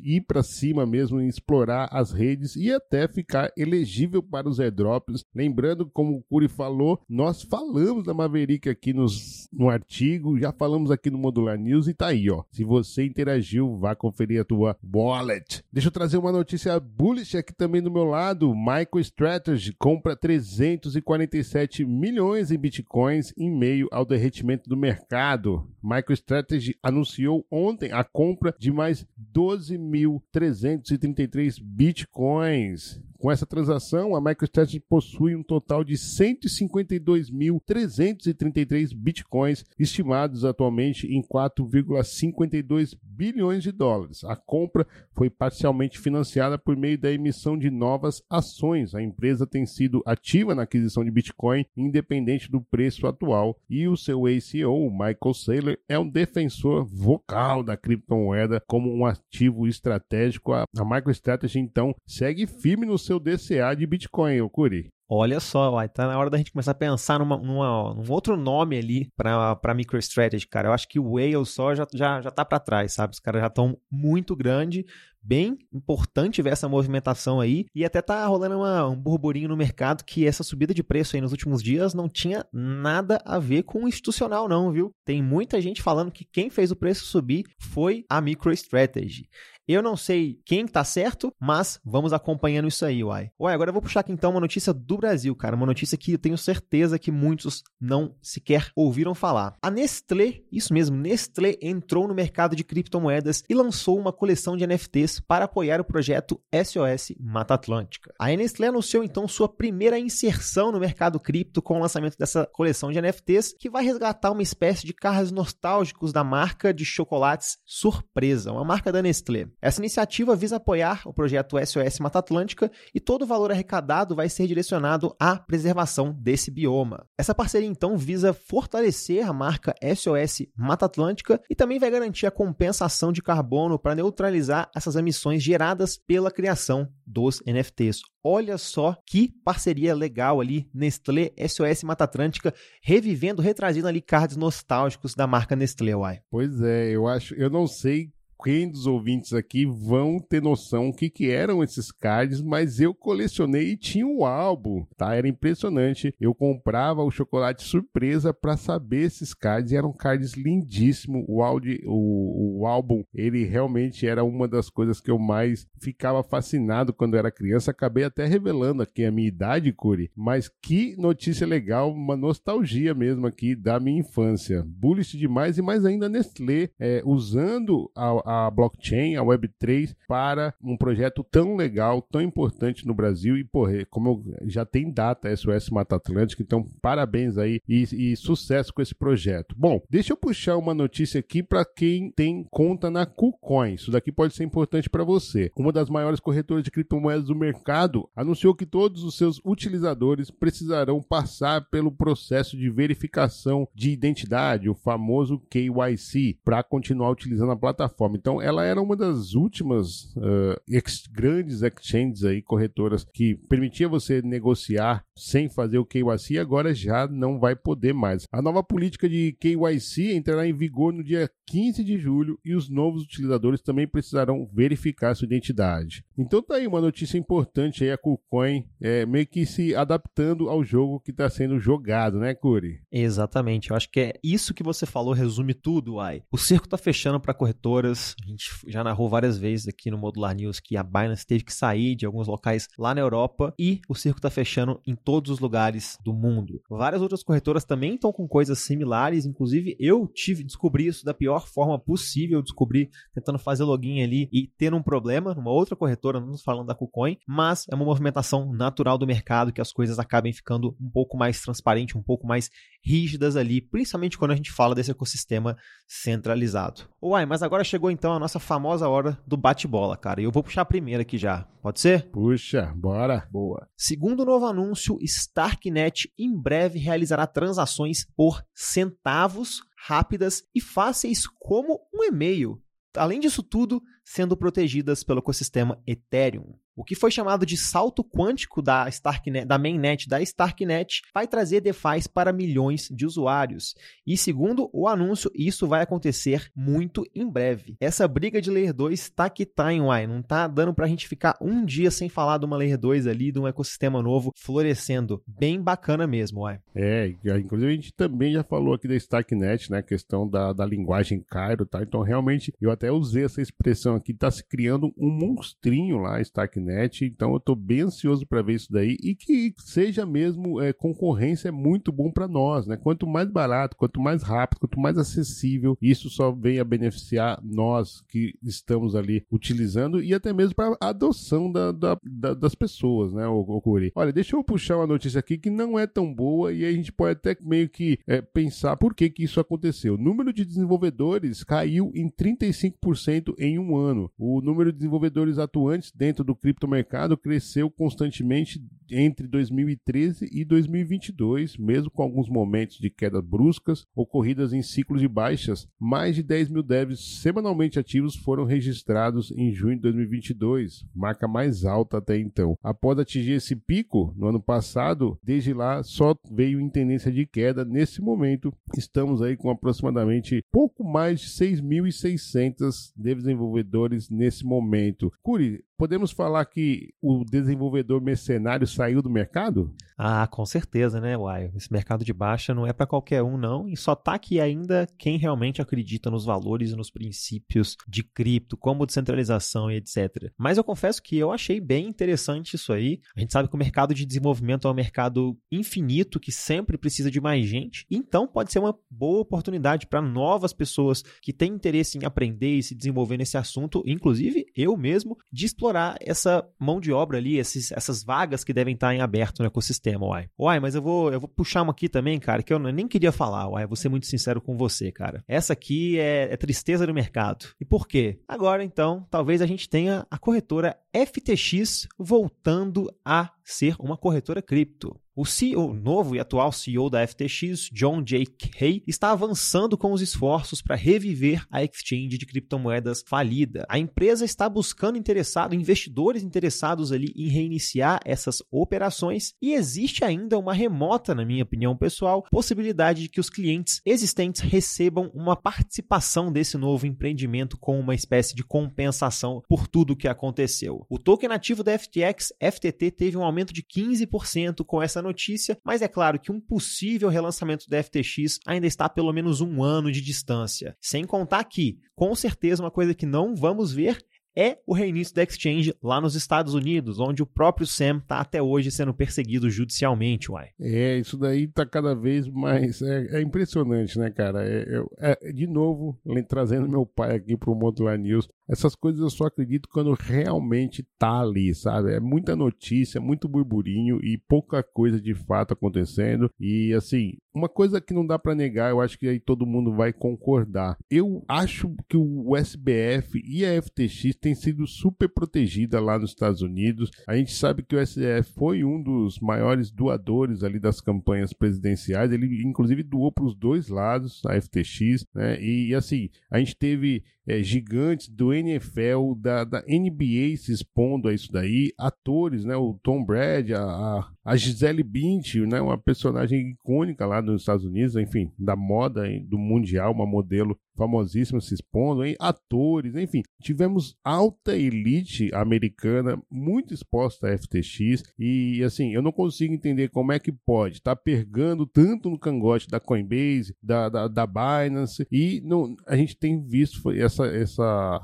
ir 0.04 0.22
para 0.22 0.44
cima 0.44 0.86
mesmo, 0.86 1.22
explorar 1.22 1.88
as 1.92 2.12
redes 2.12 2.56
e 2.56 2.72
até 2.72 3.07
ficar 3.07 3.52
elegível 3.57 4.22
para 4.22 4.48
os 4.50 4.60
airdrops. 4.60 5.24
Lembrando, 5.34 5.90
como 5.90 6.18
o 6.18 6.24
Curi 6.24 6.48
falou, 6.48 7.02
nós 7.10 7.42
falamos 7.44 8.04
da 8.04 8.13
Maverick 8.13 8.69
aqui 8.69 8.94
nos, 8.94 9.48
no 9.52 9.69
artigo, 9.69 10.38
já 10.38 10.52
falamos 10.52 10.92
aqui 10.92 11.10
no 11.10 11.18
Modular 11.18 11.57
News 11.57 11.88
e 11.88 11.94
tá 11.94 12.07
aí, 12.07 12.30
ó. 12.30 12.44
Se 12.52 12.63
você 12.63 13.06
interagiu, 13.06 13.78
vá 13.78 13.96
conferir 13.96 14.42
a 14.42 14.46
tua 14.46 14.78
wallet. 14.84 15.63
Deixa 15.72 15.88
eu 15.88 15.92
trazer 15.92 16.18
uma 16.18 16.31
notícia 16.31 16.80
bullish 16.80 17.38
aqui 17.38 17.54
também 17.54 17.81
do 17.81 17.92
meu 17.92 18.06
lado. 18.06 18.54
MicroStrategy 18.56 19.74
compra 19.78 20.16
347 20.16 21.86
milhões 21.86 22.52
em 22.52 22.57
bitcoins 22.57 23.34
em 23.38 23.50
meio 23.50 23.88
ao 23.92 24.06
derretimento 24.06 24.69
do 24.69 24.78
mercado. 24.78 25.68
MicroStrategy 25.84 26.75
anunciou 26.81 27.44
ontem 27.51 27.92
a 27.92 28.03
compra 28.03 28.56
de 28.57 28.71
mais 28.71 29.06
12.333 29.33 31.62
bitcoins. 31.62 33.01
Com 33.18 33.32
essa 33.32 33.46
transação, 33.46 34.14
a 34.16 34.22
MicroStrategy 34.22 34.80
possui 34.80 35.36
um 35.36 35.44
total 35.44 35.84
de 35.84 35.96
152.333 35.96 38.96
bitcoins, 38.96 39.64
estimados 39.80 40.44
atualmente 40.44 41.08
em 41.08 41.24
4,52 41.24 42.98
bilhões 43.02 43.64
de 43.64 43.72
dólares. 43.72 44.24
A 44.26 44.36
compra 44.36 44.86
foi 45.14 45.30
parcialmente 45.30 45.98
financiada 45.98 46.58
por 46.58 46.76
meio 46.76 47.00
da 47.00 47.10
emissão 47.12 47.58
de 47.58 47.72
novas 47.72 48.22
ações. 48.30 48.94
A 48.94 49.02
empresa 49.02 49.48
tem 49.48 49.66
sido 49.66 50.04
ativa 50.06 50.54
na 50.54 50.64
aquisição 50.64 51.02
de 51.04 51.12
Bitcoin, 51.12 51.66
independente 51.76 52.52
do 52.52 52.60
preço 52.60 53.07
atual, 53.07 53.57
e 53.69 53.88
o 53.88 53.95
seu 53.95 54.26
ACO, 54.26 54.92
Michael 54.92 55.34
Saylor, 55.34 55.78
é 55.88 55.98
um 55.98 56.10
defensor 56.10 56.84
vocal 56.86 57.64
da 57.64 57.78
criptomoeda 57.78 58.62
como 58.68 58.94
um 58.94 59.06
ativo 59.06 59.66
estratégico. 59.68 60.52
A 60.54 60.66
MicroStrategy, 60.78 61.60
então, 61.60 61.95
segue 62.06 62.45
firme 62.45 62.86
no 62.86 62.98
seu 63.06 63.19
DCA 63.19 63.76
de 63.76 63.85
Bitcoin, 63.85 64.42
Okuri. 64.42 64.90
Olha 65.07 65.40
só, 65.40 65.71
uai, 65.71 65.88
tá 65.88 66.07
na 66.07 66.18
hora 66.18 66.31
da 66.31 66.38
gente 66.38 66.52
começar 66.52 66.71
a 66.71 66.76
pensar 66.76 67.19
numa, 67.19 67.38
numa, 67.38 67.94
num 67.94 68.12
outro 68.12 68.35
nome 68.35 68.76
ali 68.76 69.07
para 69.16 69.74
MicroStrategy, 69.76 70.47
cara. 70.47 70.69
Eu 70.69 70.74
acho 70.74 70.88
que 70.88 71.00
o 71.00 71.12
Whale 71.14 71.45
só 71.45 71.76
já, 71.76 71.85
já, 71.94 72.21
já 72.21 72.31
tá 72.31 72.44
para 72.44 72.59
trás, 72.59 72.94
sabe? 72.94 73.14
Os 73.14 73.19
caras 73.19 73.42
já 73.42 73.47
estão 73.47 73.78
muito 73.92 74.35
grande, 74.35 74.83
bem 75.26 75.58
importante 75.74 76.42
ver 76.42 76.54
essa 76.54 76.70
movimentação 76.70 77.40
aí. 77.40 77.66
E 77.74 77.84
até 77.84 78.02
tá 78.02 78.26
rolando 78.28 78.58
uma, 78.58 78.88
um 78.88 78.96
burburinho 78.96 79.50
no 79.50 79.58
mercado 79.58 80.04
que 80.04 80.26
essa 80.28 80.44
subida 80.44 80.74
de 80.74 80.84
preço 80.84 81.16
aí 81.16 81.22
nos 81.22 81.32
últimos 81.32 81.64
dias 81.64 81.94
não 81.94 82.08
tinha 82.08 82.46
nada 82.54 83.22
a 83.26 83.40
ver 83.40 83.64
com 83.64 83.84
o 83.84 83.88
institucional, 83.88 84.48
não, 84.48 84.72
viu? 84.72 84.92
Tem 85.04 85.22
muita 85.22 85.60
gente 85.60 85.82
falando 85.82 86.12
que 86.12 86.26
quem 86.26 86.50
fez 86.50 86.72
o 86.72 86.76
preço 86.76 87.06
subir 87.06 87.46
foi 87.60 88.06
a 88.10 88.22
MicroStrategy. 88.22 89.28
Eu 89.68 89.82
não 89.82 89.98
sei 89.98 90.40
quem 90.46 90.68
tá 90.68 90.84
certo, 90.84 91.34
mas 91.42 91.80
vamos 91.84 92.14
acompanhando 92.14 92.68
isso 92.68 92.86
aí, 92.86 93.04
uai. 93.04 93.32
Uai, 93.40 93.54
agora 93.54 93.70
eu 93.70 93.74
vou 93.74 93.82
puxar 93.82 94.02
aqui 94.02 94.12
então 94.12 94.30
uma 94.30 94.40
notícia 94.40 94.72
do 94.72 94.96
Brasil, 94.96 95.36
cara. 95.36 95.56
Uma 95.56 95.66
notícia 95.66 95.98
que 95.98 96.14
eu 96.14 96.20
tenho 96.20 96.38
certeza 96.38 97.00
que 97.00 97.12
muitos 97.12 97.64
não 97.82 98.16
sequer 98.22 98.70
ouviram 98.76 99.16
falar. 99.16 99.56
A 99.64 99.72
Nestlé, 99.72 100.42
isso 100.52 100.72
mesmo, 100.72 100.96
Nestlé 100.96 101.58
entrou 101.60 102.08
no 102.08 102.14
mercado 102.14 102.56
de 102.56 102.64
criptomoedas 102.64 103.44
e 103.50 103.56
lançou 103.56 103.98
uma 103.98 104.14
coleção 104.14 104.56
de 104.56 104.68
NFTs 104.68 105.15
Para 105.19 105.45
apoiar 105.45 105.81
o 105.81 105.86
projeto 105.86 106.42
SOS 106.54 107.16
Mata 107.19 107.54
Atlântica. 107.54 108.14
A 108.19 108.28
Nestlé 108.28 108.68
anunciou 108.68 109.04
então 109.04 109.28
sua 109.28 109.48
primeira 109.48 110.00
inserção 110.00 110.72
no 110.72 110.80
mercado 110.80 111.19
cripto 111.19 111.62
com 111.62 111.78
o 111.78 111.81
lançamento 111.81 112.18
dessa 112.18 112.45
coleção 112.45 112.92
de 112.92 113.02
NFTs, 113.02 113.56
que 113.57 113.69
vai 113.69 113.84
resgatar 113.84 114.31
uma 114.31 114.42
espécie 114.42 114.86
de 114.86 114.94
carros 114.94 115.31
nostálgicos 115.31 116.12
da 116.12 116.24
marca 116.24 116.74
de 116.74 116.86
chocolates 116.86 117.57
Surpresa, 117.66 118.52
uma 118.52 118.64
marca 118.64 118.92
da 118.92 119.02
Nestlé. 119.02 119.48
Essa 119.62 119.81
iniciativa 119.81 120.36
visa 120.36 120.57
apoiar 120.57 121.02
o 121.06 121.14
projeto 121.14 121.57
SOS 121.66 122.00
Mata 122.00 122.19
Atlântica 122.19 122.72
e 122.94 123.00
todo 123.00 123.24
o 123.24 123.28
valor 123.28 123.52
arrecadado 123.52 124.16
vai 124.16 124.30
ser 124.30 124.48
direcionado 124.48 125.16
à 125.19 125.38
preservação 125.38 126.12
desse 126.12 126.52
bioma. 126.52 127.06
Essa 127.18 127.36
parceria 127.36 127.68
então 127.68 127.98
visa 127.98 128.34
fortalecer 128.34 129.28
a 129.28 129.34
marca 129.34 129.74
SOS 129.95 130.48
Mata 130.56 130.86
Atlântica 130.86 131.42
e 131.50 131.56
também 131.56 131.80
vai 131.80 131.90
garantir 131.90 132.26
a 132.26 132.31
compensação 132.31 133.12
de 133.12 133.22
carbono 133.22 133.80
para 133.80 133.95
neutralizar 133.95 134.69
essas 134.76 134.95
emissões 135.06 135.44
geradas 135.44 135.97
pela 135.97 136.31
criação 136.31 136.90
dos 137.06 137.42
NFTs. 137.45 138.02
Olha 138.24 138.57
só 138.57 138.97
que 139.06 139.31
parceria 139.44 139.94
legal 139.94 140.42
ali, 140.42 140.68
Nestlé 140.74 141.31
SOS 141.47 141.83
Mata 141.83 142.04
Atlântica, 142.04 142.54
revivendo, 142.81 143.42
retrazendo 143.42 143.88
ali 143.88 144.02
cards 144.02 144.35
nostálgicos 144.35 145.14
da 145.14 145.28
marca 145.28 145.56
Nestlé, 145.56 145.95
uai. 145.95 146.19
Pois 146.30 146.59
é, 146.62 146.90
eu 146.90 147.07
acho, 147.07 147.35
eu 147.35 147.50
não 147.50 147.68
sei 147.68 148.15
quem 148.44 148.69
dos 148.69 148.85
ouvintes 148.87 149.33
aqui 149.33 149.65
vão 149.65 150.19
ter 150.19 150.42
noção 150.42 150.89
o 150.89 150.94
que, 150.94 151.09
que 151.09 151.30
eram 151.30 151.63
esses 151.63 151.92
cards, 151.92 152.42
mas 152.42 152.80
eu 152.80 152.94
colecionei 152.94 153.71
e 153.71 153.77
tinha 153.77 154.06
um 154.06 154.25
álbum, 154.25 154.85
tá? 154.97 155.15
Era 155.15 155.27
impressionante. 155.27 156.13
Eu 156.19 156.33
comprava 156.33 157.04
o 157.04 157.11
chocolate 157.11 157.63
surpresa 157.63 158.33
para 158.33 158.57
saber 158.57 159.04
esses 159.04 159.33
cards 159.33 159.71
e 159.71 159.75
eram 159.75 159.92
cards 159.94 160.33
lindíssimos. 160.33 161.23
O, 161.27 161.42
o, 161.85 162.61
o 162.61 162.68
álbum, 162.68 163.04
ele 163.13 163.45
realmente 163.45 164.07
era 164.07 164.23
uma 164.23 164.47
das 164.47 164.69
coisas 164.69 164.99
que 164.99 165.11
eu 165.11 165.18
mais 165.18 165.68
ficava 165.80 166.23
fascinado 166.23 166.94
quando 166.94 167.18
era 167.18 167.31
criança. 167.31 167.71
Acabei 167.71 168.04
até 168.04 168.25
revelando 168.25 168.81
aqui 168.83 169.04
a 169.06 169.11
minha 169.11 169.27
idade, 169.27 169.71
Curi, 169.71 170.11
mas 170.15 170.49
que 170.49 170.95
notícia 170.97 171.47
legal, 171.47 171.92
uma 171.92 172.15
nostalgia 172.15 172.94
mesmo 172.94 173.27
aqui 173.27 173.56
da 173.56 173.80
minha 173.80 173.99
infância. 173.99 174.63
Bullish 174.65 175.18
demais 175.18 175.57
e 175.57 175.61
mais 175.61 175.85
ainda 175.85 176.09
Nestlé 176.09 176.69
é, 176.80 177.01
usando 177.06 177.89
a 177.95 178.25
a 178.26 178.50
blockchain, 178.50 179.16
a 179.16 179.22
Web3, 179.22 179.96
para 180.08 180.54
um 180.62 180.76
projeto 180.76 181.24
tão 181.24 181.56
legal, 181.56 182.02
tão 182.02 182.22
importante 182.22 182.86
no 182.86 182.94
Brasil. 182.94 183.38
E, 183.38 183.44
porra, 183.44 183.86
como 183.86 184.10
eu, 184.10 184.50
já 184.50 184.66
tem 184.66 184.92
data 184.92 185.34
SOS 185.36 185.70
Mata 185.70 185.96
Atlântica, 185.96 186.42
então 186.42 186.66
parabéns 186.82 187.38
aí 187.38 187.62
e, 187.70 188.12
e 188.12 188.16
sucesso 188.16 188.74
com 188.74 188.82
esse 188.82 188.96
projeto. 188.96 189.56
Bom, 189.58 189.82
deixa 189.90 190.14
eu 190.14 190.18
puxar 190.18 190.58
uma 190.58 190.74
notícia 190.74 191.20
aqui 191.20 191.44
para 191.44 191.64
quem 191.64 192.12
tem 192.12 192.44
conta 192.50 192.90
na 192.90 193.06
KuCoin. 193.06 193.76
Isso 193.76 193.92
daqui 193.92 194.12
pode 194.12 194.34
ser 194.34 194.44
importante 194.44 194.90
para 194.90 195.04
você. 195.04 195.52
Uma 195.56 195.72
das 195.72 195.90
maiores 195.90 196.20
corretoras 196.20 196.64
de 196.64 196.72
criptomoedas 196.72 197.26
do 197.26 197.36
mercado 197.36 198.10
anunciou 198.16 198.56
que 198.56 198.66
todos 198.66 199.04
os 199.04 199.18
seus 199.18 199.40
utilizadores 199.46 200.32
precisarão 200.32 201.02
passar 201.02 201.70
pelo 201.70 201.92
processo 201.92 202.58
de 202.58 202.70
verificação 202.70 203.68
de 203.74 203.92
identidade, 203.92 204.70
o 204.70 204.76
famoso 204.76 205.40
KYC, 205.50 206.40
para 206.44 206.64
continuar 206.64 207.12
utilizando 207.12 207.52
a 207.52 207.58
plataforma. 207.58 208.15
Então, 208.16 208.42
ela 208.42 208.64
era 208.64 208.81
uma 208.81 208.95
das 208.95 209.34
últimas 209.34 210.06
uh, 210.16 210.60
ex 210.68 211.04
grandes 211.12 211.62
exchanges 211.62 212.24
aí, 212.24 212.42
corretoras, 212.42 213.06
que 213.14 213.36
permitia 213.50 213.88
você 213.88 214.22
negociar 214.22 215.04
sem 215.18 215.50
fazer 215.50 215.78
o 215.78 215.86
KYC 215.86 216.38
agora 216.40 216.74
já 216.74 217.07
não 217.07 217.40
vai 217.40 217.56
poder 217.56 217.94
mais. 217.94 218.26
A 218.31 218.42
nova 218.42 218.64
política 218.64 219.07
de 219.07 219.36
KYC 219.40 220.14
entrará 220.14 220.48
em 220.48 220.54
vigor 220.54 220.94
no 220.94 221.04
dia 221.04 221.30
15 221.48 221.84
de 221.84 221.98
julho 221.98 222.40
e 222.44 222.56
os 222.56 222.69
novos 222.69 223.04
utilizadores 223.04 223.62
também 223.62 223.88
precisarão 223.88 224.50
verificar 224.54 225.16
sua 225.16 225.26
identidade. 225.26 226.04
Então 226.18 226.42
tá 226.42 226.56
aí 226.56 226.68
uma 226.68 226.81
notícia 226.81 227.18
importante 227.18 227.84
aí, 227.84 227.92
a 227.92 227.98
KuCoin 227.98 228.66
é, 228.81 229.06
meio 229.06 229.28
que 229.28 229.45
se 229.45 229.76
adaptando 229.76 230.50
ao 230.50 230.64
jogo 230.64 231.00
que 231.00 231.12
está 231.12 231.30
sendo 231.30 231.60
jogado, 231.60 232.19
né, 232.19 232.34
Curi? 232.34 232.81
Exatamente, 232.92 233.69
eu 233.69 233.76
acho 233.76 233.90
que 233.90 234.00
é 234.00 234.14
isso 234.24 234.54
que 234.54 234.64
você 234.64 234.86
falou, 234.86 235.14
resume 235.14 235.54
tudo, 235.54 236.00
Ai. 236.00 236.24
O 236.31 236.38
cerco 236.38 236.66
está 236.66 236.78
fechando 236.78 237.19
para 237.19 237.34
corretoras, 237.34 238.05
a 238.24 238.28
gente 238.28 238.52
já 238.68 238.83
narrou 238.83 239.09
várias 239.09 239.38
vezes 239.38 239.68
aqui 239.68 239.90
no 239.90 239.97
Modular 239.97 240.35
News 240.35 240.59
que 240.59 240.78
a 240.78 240.83
Binance 240.83 241.26
teve 241.26 241.44
que 241.44 241.54
sair 241.54 241.95
de 241.95 242.06
alguns 242.06 242.28
locais 242.28 242.68
lá 242.78 242.94
na 242.94 243.02
Europa 243.02 243.54
e 243.57 243.81
o 243.90 243.95
circo 243.95 244.19
está 244.19 244.30
fechando 244.30 244.80
em 244.85 244.95
todos 244.95 245.31
os 245.31 245.40
lugares 245.40 245.97
do 246.04 246.14
mundo. 246.14 246.62
Várias 246.69 247.02
outras 247.02 247.24
corretoras 247.24 247.66
também 247.66 247.95
estão 247.95 248.12
com 248.12 248.28
coisas 248.28 248.59
similares, 248.59 249.26
inclusive 249.26 249.76
eu 249.80 250.07
tive 250.07 250.44
descobri 250.44 250.88
isso 250.88 251.06
da 251.06 251.14
pior 251.14 251.47
forma 251.47 251.80
possível, 251.80 252.42
descobri 252.42 252.90
tentando 253.14 253.40
fazer 253.40 253.64
login 253.64 254.04
ali 254.04 254.30
e 254.31 254.47
tendo 254.57 254.78
um 254.78 254.83
problema 254.83 255.33
numa 255.33 255.52
outra 255.52 255.76
corretora, 255.76 256.19
não 256.19 256.38
falando 256.38 256.68
da 256.68 256.76
KuCoin, 256.76 257.18
mas 257.28 257.66
é 257.69 257.76
uma 257.76 257.85
movimentação 257.85 258.52
natural 258.54 258.97
do 258.97 259.07
mercado 259.07 259.52
que 259.52 259.62
as 259.62 259.71
coisas 259.71 260.00
acabem 260.00 260.33
ficando 260.33 260.76
um 260.80 260.90
pouco 260.90 261.18
mais 261.18 261.42
transparentes, 261.42 261.95
um 261.95 262.04
pouco 262.04 262.28
mais 262.28 262.50
rígidas 262.83 263.35
ali, 263.35 263.62
principalmente 263.62 264.18
quando 264.18 264.31
a 264.31 264.35
gente 264.35 264.52
fala 264.52 264.76
desse 264.76 264.92
ecossistema 264.92 265.57
centralizado. 265.88 266.83
Uai, 267.02 267.26
mas 267.26 267.42
agora 267.42 267.64
chegou 267.64 267.90
então 267.95 268.14
a 268.14 268.19
nossa 268.19 268.40
famosa 268.40 268.87
hora 268.87 269.18
do 269.25 269.35
bate-bola, 269.35 269.97
cara. 269.97 270.21
E 270.21 270.25
eu 270.25 270.31
vou 270.31 270.44
puxar 270.44 270.61
a 270.61 270.66
primeira 270.66 271.02
aqui 271.02 271.18
já. 271.18 271.47
Pode 271.61 271.80
ser? 271.80 272.09
Puxa, 272.11 272.71
bora. 272.75 273.28
Boa. 273.31 273.68
Segundo 273.75 274.21
o 274.21 274.25
novo 274.25 274.45
anúncio, 274.45 274.97
Starknet 275.02 276.11
em 276.18 276.37
breve 276.37 276.78
realizará 276.78 277.25
transações 277.25 278.06
por 278.16 278.44
centavos 278.54 279.64
rápidas 279.87 280.44
e 280.54 280.61
fáceis 280.61 281.25
como 281.40 281.80
um 281.94 282.04
e-mail. 282.04 282.61
Além 282.95 283.19
disso 283.19 283.42
tudo, 283.42 283.81
sendo 284.04 284.37
protegidas 284.37 285.04
pelo 285.04 285.19
ecossistema 285.19 285.81
Ethereum. 285.87 286.54
O 286.78 286.84
que 286.84 286.94
foi 286.94 287.10
chamado 287.10 287.46
de 287.46 287.56
salto 287.56 288.04
quântico 288.04 288.62
da, 288.62 288.90
Starknet, 288.90 289.46
da 289.46 289.58
mainnet 289.58 290.10
da 290.10 290.22
Starknet 290.22 291.04
vai 291.14 291.26
trazer 291.26 291.62
DeFi 291.62 292.10
para 292.14 292.34
milhões 292.34 292.90
de 292.92 293.06
usuários. 293.06 293.76
E 294.06 294.18
segundo 294.18 294.70
o 294.74 294.86
anúncio, 294.86 295.32
isso 295.34 295.68
vai 295.68 295.82
acontecer 295.82 296.52
muito 296.54 297.06
em 297.16 297.26
breve. 297.30 297.78
Essa 297.80 298.06
briga 298.10 298.42
de 298.42 298.52
Layer 298.52 298.74
2 298.74 299.00
está 299.00 299.30
que 299.30 299.46
tá, 299.46 299.72
hein, 299.72 299.84
uai? 299.84 300.06
Não 300.06 300.22
tá 300.22 300.50
dando 300.50 300.74
para 300.74 300.86
a 300.86 300.90
gente 300.90 301.08
ficar 301.08 301.38
um 301.40 301.64
dia 301.64 301.90
sem 301.90 302.10
falar 302.10 302.40
de 302.40 302.46
uma 302.46 302.58
Layer 302.58 302.78
2 302.78 303.08
ali, 303.08 303.32
de 303.32 303.40
um 303.40 303.48
ecossistema 303.48 304.02
novo 304.02 304.34
florescendo. 304.36 305.24
Bem 305.26 305.62
bacana 305.62 306.06
mesmo, 306.06 306.42
uai. 306.42 306.60
É, 306.76 307.08
inclusive 307.40 307.72
a 307.72 307.76
gente 307.76 307.94
também 307.94 308.34
já 308.34 308.44
falou 308.44 308.74
aqui 308.74 308.86
da 308.86 308.96
Starknet, 308.96 309.72
né? 309.72 309.82
Questão 309.82 310.28
da, 310.28 310.52
da 310.52 310.66
linguagem 310.66 311.24
Cairo, 311.26 311.66
tá? 311.66 311.82
Então 311.82 312.02
realmente 312.02 312.54
eu 312.60 312.70
até 312.70 312.92
usei 312.92 313.24
essa 313.24 313.42
expressão 313.42 313.96
aqui, 313.96 314.14
tá 314.14 314.30
se 314.30 314.46
criando 314.46 314.94
um 314.98 315.10
monstrinho 315.10 316.00
lá, 316.00 316.20
Starknet 316.20 316.65
internet. 316.66 317.06
Então 317.06 317.31
eu 317.31 317.38
estou 317.38 317.56
bem 317.56 317.81
ansioso 317.81 318.26
para 318.26 318.42
ver 318.42 318.56
isso 318.56 318.72
daí 318.72 318.98
e 319.02 319.16
que 319.16 319.54
seja 319.57 320.06
mesmo 320.06 320.62
é, 320.62 320.74
concorrência 320.74 321.50
é 321.50 321.52
muito 321.52 321.92
bom 321.92 322.12
para 322.12 322.28
nós, 322.28 322.68
né? 322.68 322.78
Quanto 322.78 323.07
mais 323.07 323.30
barato, 323.30 323.78
quanto 323.78 324.02
mais 324.02 324.24
rápido, 324.24 324.60
quanto 324.60 324.80
mais 324.80 324.98
acessível, 324.98 325.78
isso 325.81 326.10
só 326.10 326.31
vem 326.31 326.60
a 326.60 326.64
beneficiar 326.64 327.40
nós 327.44 328.02
que 328.07 328.34
estamos 328.44 328.95
ali 328.95 329.26
utilizando 329.31 330.02
e 330.02 330.14
até 330.14 330.34
mesmo 330.34 330.56
para 330.56 330.76
adoção 330.80 331.52
da, 331.52 331.72
da, 331.72 331.98
da, 332.04 332.34
das 332.34 332.56
pessoas, 332.56 333.14
né, 333.14 333.28
o, 333.28 333.40
o 333.40 333.62
Curi? 333.62 333.92
Olha, 333.95 334.12
deixa 334.12 334.36
eu 334.36 334.44
puxar 334.44 334.78
uma 334.78 334.88
notícia 334.88 335.19
aqui 335.19 335.38
que 335.38 335.50
não 335.50 335.78
é 335.78 335.88
tão 335.88 336.14
boa 336.14 336.52
e 336.52 336.66
a 336.66 336.72
gente 336.72 336.92
pode 336.92 337.14
até 337.14 337.38
meio 337.42 337.69
que 337.69 338.00
é, 338.07 338.22
pensar 338.22 338.76
por 338.78 338.94
que, 338.94 339.10
que 339.10 339.24
isso 339.24 339.40
aconteceu. 339.40 339.95
O 339.95 339.98
número 339.98 340.34
de 340.34 340.45
desenvolvedores 340.45 341.44
caiu 341.44 341.92
em 341.95 342.10
35% 342.10 343.34
em 343.38 343.60
um 343.60 343.76
ano. 343.76 344.12
O 344.18 344.42
número 344.42 344.72
de 344.72 344.78
desenvolvedores 344.78 345.38
atuantes 345.38 345.92
dentro 345.92 346.24
do 346.24 346.36
criptomercado 346.56 347.18
cresceu 347.18 347.69
constantemente 347.69 348.64
entre 348.90 349.28
2013 349.28 350.30
e 350.31 350.45
2022, 350.45 351.57
mesmo 351.57 351.90
com 351.90 352.04
alguns 352.04 352.30
momentos 352.30 352.78
de 352.78 352.90
quedas 352.90 353.24
bruscas 353.24 353.85
ocorridas 353.95 354.54
em 354.54 354.62
ciclos 354.62 355.02
de 355.02 355.07
baixas. 355.07 355.68
Mais 355.80 356.16
de 356.16 356.24
10 356.24 356.50
mil 356.50 356.64
devs 356.64 357.00
semanalmente 357.21 357.80
ativos 357.80 358.16
foram 358.16 358.45
registrados 358.45 359.31
em 359.31 359.52
junho 359.52 359.76
de 359.76 359.81
2022, 359.81 360.85
marca 360.95 361.28
mais 361.28 361.66
alta 361.66 361.97
até 361.97 362.18
então. 362.18 362.57
Após 362.64 362.97
atingir 363.00 363.33
esse 363.33 363.56
pico 363.56 364.14
no 364.16 364.28
ano 364.28 364.42
passado, 364.42 365.19
desde 365.24 365.54
lá 365.54 365.83
só 365.83 366.16
veio 366.31 366.59
em 366.59 366.69
tendência 366.69 367.12
de 367.12 367.26
queda. 367.26 367.66
Nesse 367.66 368.02
momento, 368.02 368.54
estamos 368.78 369.21
aí 369.21 369.35
com 369.35 369.50
aproximadamente 369.50 370.44
pouco 370.52 370.83
mais 370.83 371.21
de 371.21 371.28
6.600 371.28 372.94
desenvolvedores 372.95 374.09
nesse 374.09 374.45
momento. 374.45 375.12
Curi, 375.24 375.64
podemos 375.78 376.12
falar 376.12 376.46
que 376.46 376.94
o 377.02 377.24
desenvolvedor 377.24 378.02
mercenário 378.02 378.68
saiu 378.68 379.02
do 379.02 379.10
mercado? 379.10 379.74
Ah, 379.98 380.28
com 380.28 380.46
certeza, 380.46 381.00
né, 381.00 381.18
Uai? 381.18 381.52
Esse 381.56 381.72
mercado 381.72 382.04
de 382.04 382.12
baixa 382.12 382.54
não 382.54 382.68
é 382.68 382.74
para 382.74 382.86
qualquer 382.86 383.24
um, 383.24 383.38
não. 383.38 383.68
E 383.68 383.78
só 383.78 383.96
tá 383.96 384.14
aqui 384.14 384.40
ainda 384.40 384.88
quem 384.98 385.18
realmente 385.18 385.62
acredita 385.62 386.12
nos 386.12 386.26
valores 386.26 386.72
e 386.72 386.76
nos 386.76 386.90
princípios 386.90 387.78
de 387.88 388.04
cripto, 388.04 388.58
como 388.58 388.86
descentralização 388.86 389.72
e 389.72 389.76
etc. 389.76 390.32
Mas 390.38 390.58
eu 390.58 390.64
confesso 390.64 391.02
que 391.02 391.18
eu 391.18 391.32
achei 391.32 391.62
bem 391.62 391.88
interessante 391.88 392.56
isso 392.56 392.74
aí. 392.74 393.00
A 393.16 393.20
gente 393.22 393.32
sabe 393.32 393.48
que 393.48 393.56
o 393.56 393.60
mercado 393.60 393.94
de 393.94 394.06
desenvolvimento 394.06 394.68
é 394.68 394.72
um 394.72 394.76
mercado 394.76 395.38
infinito 395.52 396.20
que 396.20 396.32
sempre 396.32 396.78
precisa 396.78 397.10
de 397.10 397.22
mais 397.22 397.46
gente. 397.46 397.86
Então 397.90 398.28
pode 398.28 398.52
ser 398.52 398.60
uma 398.60 398.78
boa 398.90 399.22
oportunidade 399.22 399.88
para 399.88 400.02
novas 400.02 400.52
pessoas 400.52 401.04
que 401.22 401.32
têm 401.32 401.54
interesse 401.54 401.98
em 401.98 402.06
aprender 402.06 402.58
e 402.58 402.64
se 402.64 402.76
desenvolver 402.76 403.18
nesse 403.18 403.38
assunto, 403.38 403.82
inclusive 403.86 404.46
eu 404.56 404.76
mesmo, 404.76 405.18
de 405.32 405.46
explorar 405.46 405.65
essa 406.00 406.48
mão 406.60 406.80
de 406.80 406.92
obra 406.92 407.18
ali, 407.18 407.38
esses, 407.38 407.72
essas 407.72 408.04
vagas 408.04 408.44
que 408.44 408.54
devem 408.54 408.74
estar 408.74 408.94
em 408.94 409.02
aberto 409.02 409.40
no 409.40 409.45
ecossistema, 409.45 410.06
uai. 410.06 410.30
Uai, 410.38 410.60
mas 410.60 410.76
eu 410.76 410.81
vou, 410.81 411.12
eu 411.12 411.19
vou 411.19 411.30
puxar 411.30 411.62
uma 411.62 411.72
aqui 411.72 411.90
também, 411.90 412.19
cara, 412.19 412.44
que 412.44 412.54
eu 412.54 412.60
nem 412.60 412.88
queria 412.88 413.12
falar, 413.12 413.50
uai, 413.50 413.66
vou 413.66 413.76
ser 413.76 413.90
muito 413.90 414.06
sincero 414.06 414.42
com 414.42 414.57
você, 414.57 414.92
cara. 414.92 415.24
Essa 415.28 415.54
aqui 415.54 416.00
é, 416.00 416.34
é 416.34 416.38
tristeza 416.38 416.86
do 416.86 416.94
mercado. 416.94 417.48
E 417.60 417.66
por 417.66 417.88
quê? 417.88 418.19
Agora, 418.28 418.64
então, 418.64 419.06
talvez 419.10 419.42
a 419.42 419.45
gente 419.45 419.69
tenha 419.69 420.06
a 420.10 420.18
corretora 420.18 420.78
FTX 420.94 421.88
voltando 421.98 422.94
a 423.04 423.31
ser 423.44 423.76
uma 423.80 423.98
corretora 423.98 424.42
cripto. 424.42 425.00
O 425.18 425.24
CEO, 425.24 425.74
novo 425.74 426.14
e 426.14 426.19
atual 426.19 426.52
CEO 426.52 426.90
da 426.90 427.07
FTX, 427.07 427.69
John 427.72 428.04
J. 428.04 428.26
Kay, 428.26 428.84
está 428.86 429.12
avançando 429.12 429.78
com 429.78 429.94
os 429.94 430.02
esforços 430.02 430.62
para 430.62 430.76
reviver 430.76 431.48
a 431.50 431.64
exchange 431.64 432.18
de 432.18 432.26
criptomoedas 432.26 433.02
falida. 433.07 433.66
A 433.69 433.80
empresa 433.80 434.26
está 434.26 434.50
buscando 434.50 434.98
interessado, 434.98 435.56
investidores 435.56 436.22
interessados 436.22 436.92
ali 436.92 437.14
em 437.16 437.30
reiniciar 437.30 438.02
essas 438.04 438.44
operações 438.52 439.34
e 439.42 439.54
existe 439.54 440.04
ainda 440.04 440.38
uma 440.38 440.54
remota, 440.54 441.16
na 441.16 441.24
minha 441.24 441.44
opinião 441.44 441.78
pessoal, 441.78 442.26
possibilidade 442.30 443.04
de 443.04 443.07
que 443.07 443.22
os 443.22 443.30
clientes 443.30 443.80
existentes 443.86 444.42
recebam 444.42 445.10
uma 445.14 445.38
participação 445.38 446.30
desse 446.30 446.57
novo 446.57 446.86
empreendimento 446.86 447.57
com 447.57 447.80
uma 447.80 447.95
espécie 447.95 448.36
de 448.36 448.44
compensação 448.44 449.42
por 449.48 449.66
tudo 449.66 449.95
que 449.95 450.10
aconteceu. 450.10 450.86
O 450.90 451.00
token 451.00 451.31
ativo 451.31 451.64
da 451.64 451.80
FTX, 451.80 452.34
FTT, 452.38 452.92
teve 452.92 453.16
um 453.16 453.24
aumento 453.24 453.54
de 453.54 453.64
15% 453.64 454.66
com 454.66 454.84
essa 454.84 455.05
notícia, 455.06 455.57
mas 455.64 455.81
é 455.81 455.88
claro 455.88 456.19
que 456.19 456.31
um 456.31 456.40
possível 456.40 457.09
relançamento 457.09 457.69
da 457.69 457.81
FTX 457.81 458.40
ainda 458.45 458.68
está 458.68 458.85
a 458.85 458.90
pelo 458.90 459.14
menos 459.14 459.42
um 459.42 459.64
ano 459.64 459.92
de 459.92 460.02
distância. 460.02 460.76
Sem 460.81 461.06
contar 461.06 461.44
que, 461.45 461.78
com 461.95 462.14
certeza, 462.16 462.62
uma 462.64 462.71
coisa 462.71 462.94
que 462.94 463.06
não 463.06 463.35
vamos 463.35 463.71
ver 463.71 464.04
é 464.35 464.57
o 464.68 464.74
reinício 464.74 465.16
da 465.16 465.24
exchange 465.24 465.74
lá 465.81 466.02
nos 466.02 466.16
Estados 466.16 466.54
Unidos, 466.54 467.00
onde 467.00 467.24
o 467.24 467.26
próprio 467.26 467.66
Sam 467.66 467.97
está 467.97 468.19
até 468.19 468.42
hoje 468.42 468.69
sendo 468.69 468.94
perseguido 468.94 469.50
judicialmente, 469.50 470.30
uai. 470.30 470.50
É, 470.59 470.97
isso 470.97 471.18
daí 471.18 471.47
tá 471.47 471.66
cada 471.66 471.95
vez 471.95 472.28
mais. 472.28 472.81
É, 472.81 473.19
é 473.19 473.21
impressionante, 473.21 473.97
né, 473.97 474.12
cara? 474.12 474.45
É, 474.45 474.83
é, 475.00 475.31
de 475.31 475.47
novo, 475.47 475.97
trazendo 476.28 476.68
meu 476.68 476.85
pai 476.85 477.16
aqui 477.16 477.38
pro 477.38 477.56
Modular 477.56 477.97
News, 477.97 478.28
essas 478.47 478.75
coisas 478.75 479.02
eu 479.02 479.09
só 479.09 479.25
acredito 479.25 479.68
quando 479.69 479.94
realmente 479.94 480.85
tá 480.97 481.21
ali, 481.21 481.54
sabe? 481.54 481.94
É 481.94 481.99
muita 481.99 482.35
notícia, 482.35 483.02
muito 483.02 483.28
burburinho 483.28 483.99
e 484.04 484.18
pouca 484.18 484.61
coisa 484.61 484.99
de 485.02 485.14
fato 485.14 485.54
acontecendo. 485.54 486.30
E 486.40 486.73
assim, 486.73 487.18
uma 487.33 487.49
coisa 487.49 487.81
que 487.81 487.94
não 487.94 488.06
dá 488.06 488.18
para 488.18 488.35
negar, 488.35 488.71
eu 488.71 488.80
acho 488.80 488.97
que 488.97 489.07
aí 489.07 489.19
todo 489.19 489.45
mundo 489.45 489.73
vai 489.73 489.92
concordar. 489.92 490.78
Eu 490.90 491.23
acho 491.28 491.75
que 491.90 491.97
o 491.97 492.35
SBF 492.35 493.21
e 493.25 493.45
a 493.45 493.61
FTX 493.61 494.16
têm 494.19 494.35
sido 494.35 494.66
super 494.68 495.09
protegida 495.09 495.80
lá 495.80 495.97
nos 495.97 496.11
Estados 496.11 496.42
Unidos. 496.42 496.92
A 497.07 497.16
gente 497.16 497.33
sabe 497.33 497.64
que 497.64 497.75
o 497.75 497.80
SBF 497.80 498.31
foi 498.33 498.64
um 498.64 498.81
dos 498.81 499.19
maiores 499.19 499.71
doadores 499.71 500.44
ali 500.44 500.59
das 500.59 500.80
campanhas 500.80 501.33
presidenciais. 501.33 502.11
Ele 502.11 502.44
inclusive 502.44 502.83
doou 502.83 503.11
para 503.11 503.25
os 503.25 503.35
dois 503.35 503.68
lados, 503.69 504.21
a 504.25 504.40
FTX, 504.40 505.06
né? 505.14 505.42
E 505.42 505.73
assim, 505.73 506.09
a 506.30 506.40
gente 506.40 506.56
teve 506.56 507.04
é, 507.28 507.42
gigantes 507.42 508.07
do 508.07 508.33
NFL, 508.35 509.15
da, 509.18 509.44
da, 509.44 509.63
NBA 509.68 510.37
se 510.37 510.51
expondo 510.51 511.07
a 511.07 511.13
isso 511.13 511.31
daí, 511.31 511.71
atores, 511.77 512.45
né, 512.45 512.56
o 512.56 512.77
Tom 512.84 513.04
Brady, 513.04 513.54
a, 513.54 513.62
a, 513.62 514.12
a 514.23 514.36
Gisele 514.36 514.84
Bündchen, 514.84 515.47
né, 515.47 515.62
uma 515.62 515.77
personagem 515.77 516.51
icônica 516.51 517.06
lá 517.06 517.21
nos 517.21 517.41
Estados 517.41 517.65
Unidos, 517.65 517.95
enfim, 517.95 518.32
da 518.38 518.56
moda 518.56 519.04
do 519.27 519.38
mundial, 519.38 519.91
uma 519.91 520.06
modelo 520.06 520.58
famosíssima 520.75 521.39
se 521.39 521.54
expondo, 521.54 522.04
hein? 522.04 522.15
atores, 522.19 522.95
enfim, 522.95 523.23
tivemos 523.41 523.95
alta 524.04 524.56
elite 524.56 525.30
americana 525.34 526.21
muito 526.30 526.73
exposta 526.73 527.27
à 527.27 527.38
FTX 527.38 528.04
e 528.19 528.62
assim, 528.63 528.93
eu 528.93 529.01
não 529.01 529.12
consigo 529.12 529.54
entender 529.54 529.89
como 529.89 530.12
é 530.12 530.19
que 530.19 530.32
pode 530.32 530.75
estar 530.75 530.95
tá 530.95 531.01
pegando 531.01 531.65
tanto 531.65 532.10
no 532.10 532.19
cangote 532.19 532.67
da 532.67 532.80
Coinbase, 532.80 533.56
da, 533.62 533.89
da, 533.89 534.08
da 534.08 534.27
Binance 534.27 535.08
e 535.12 535.41
não, 535.43 535.75
a 535.88 535.95
gente 535.95 536.17
tem 536.17 536.41
visto 536.41 536.91
essa, 536.91 537.25
essa 537.27 537.99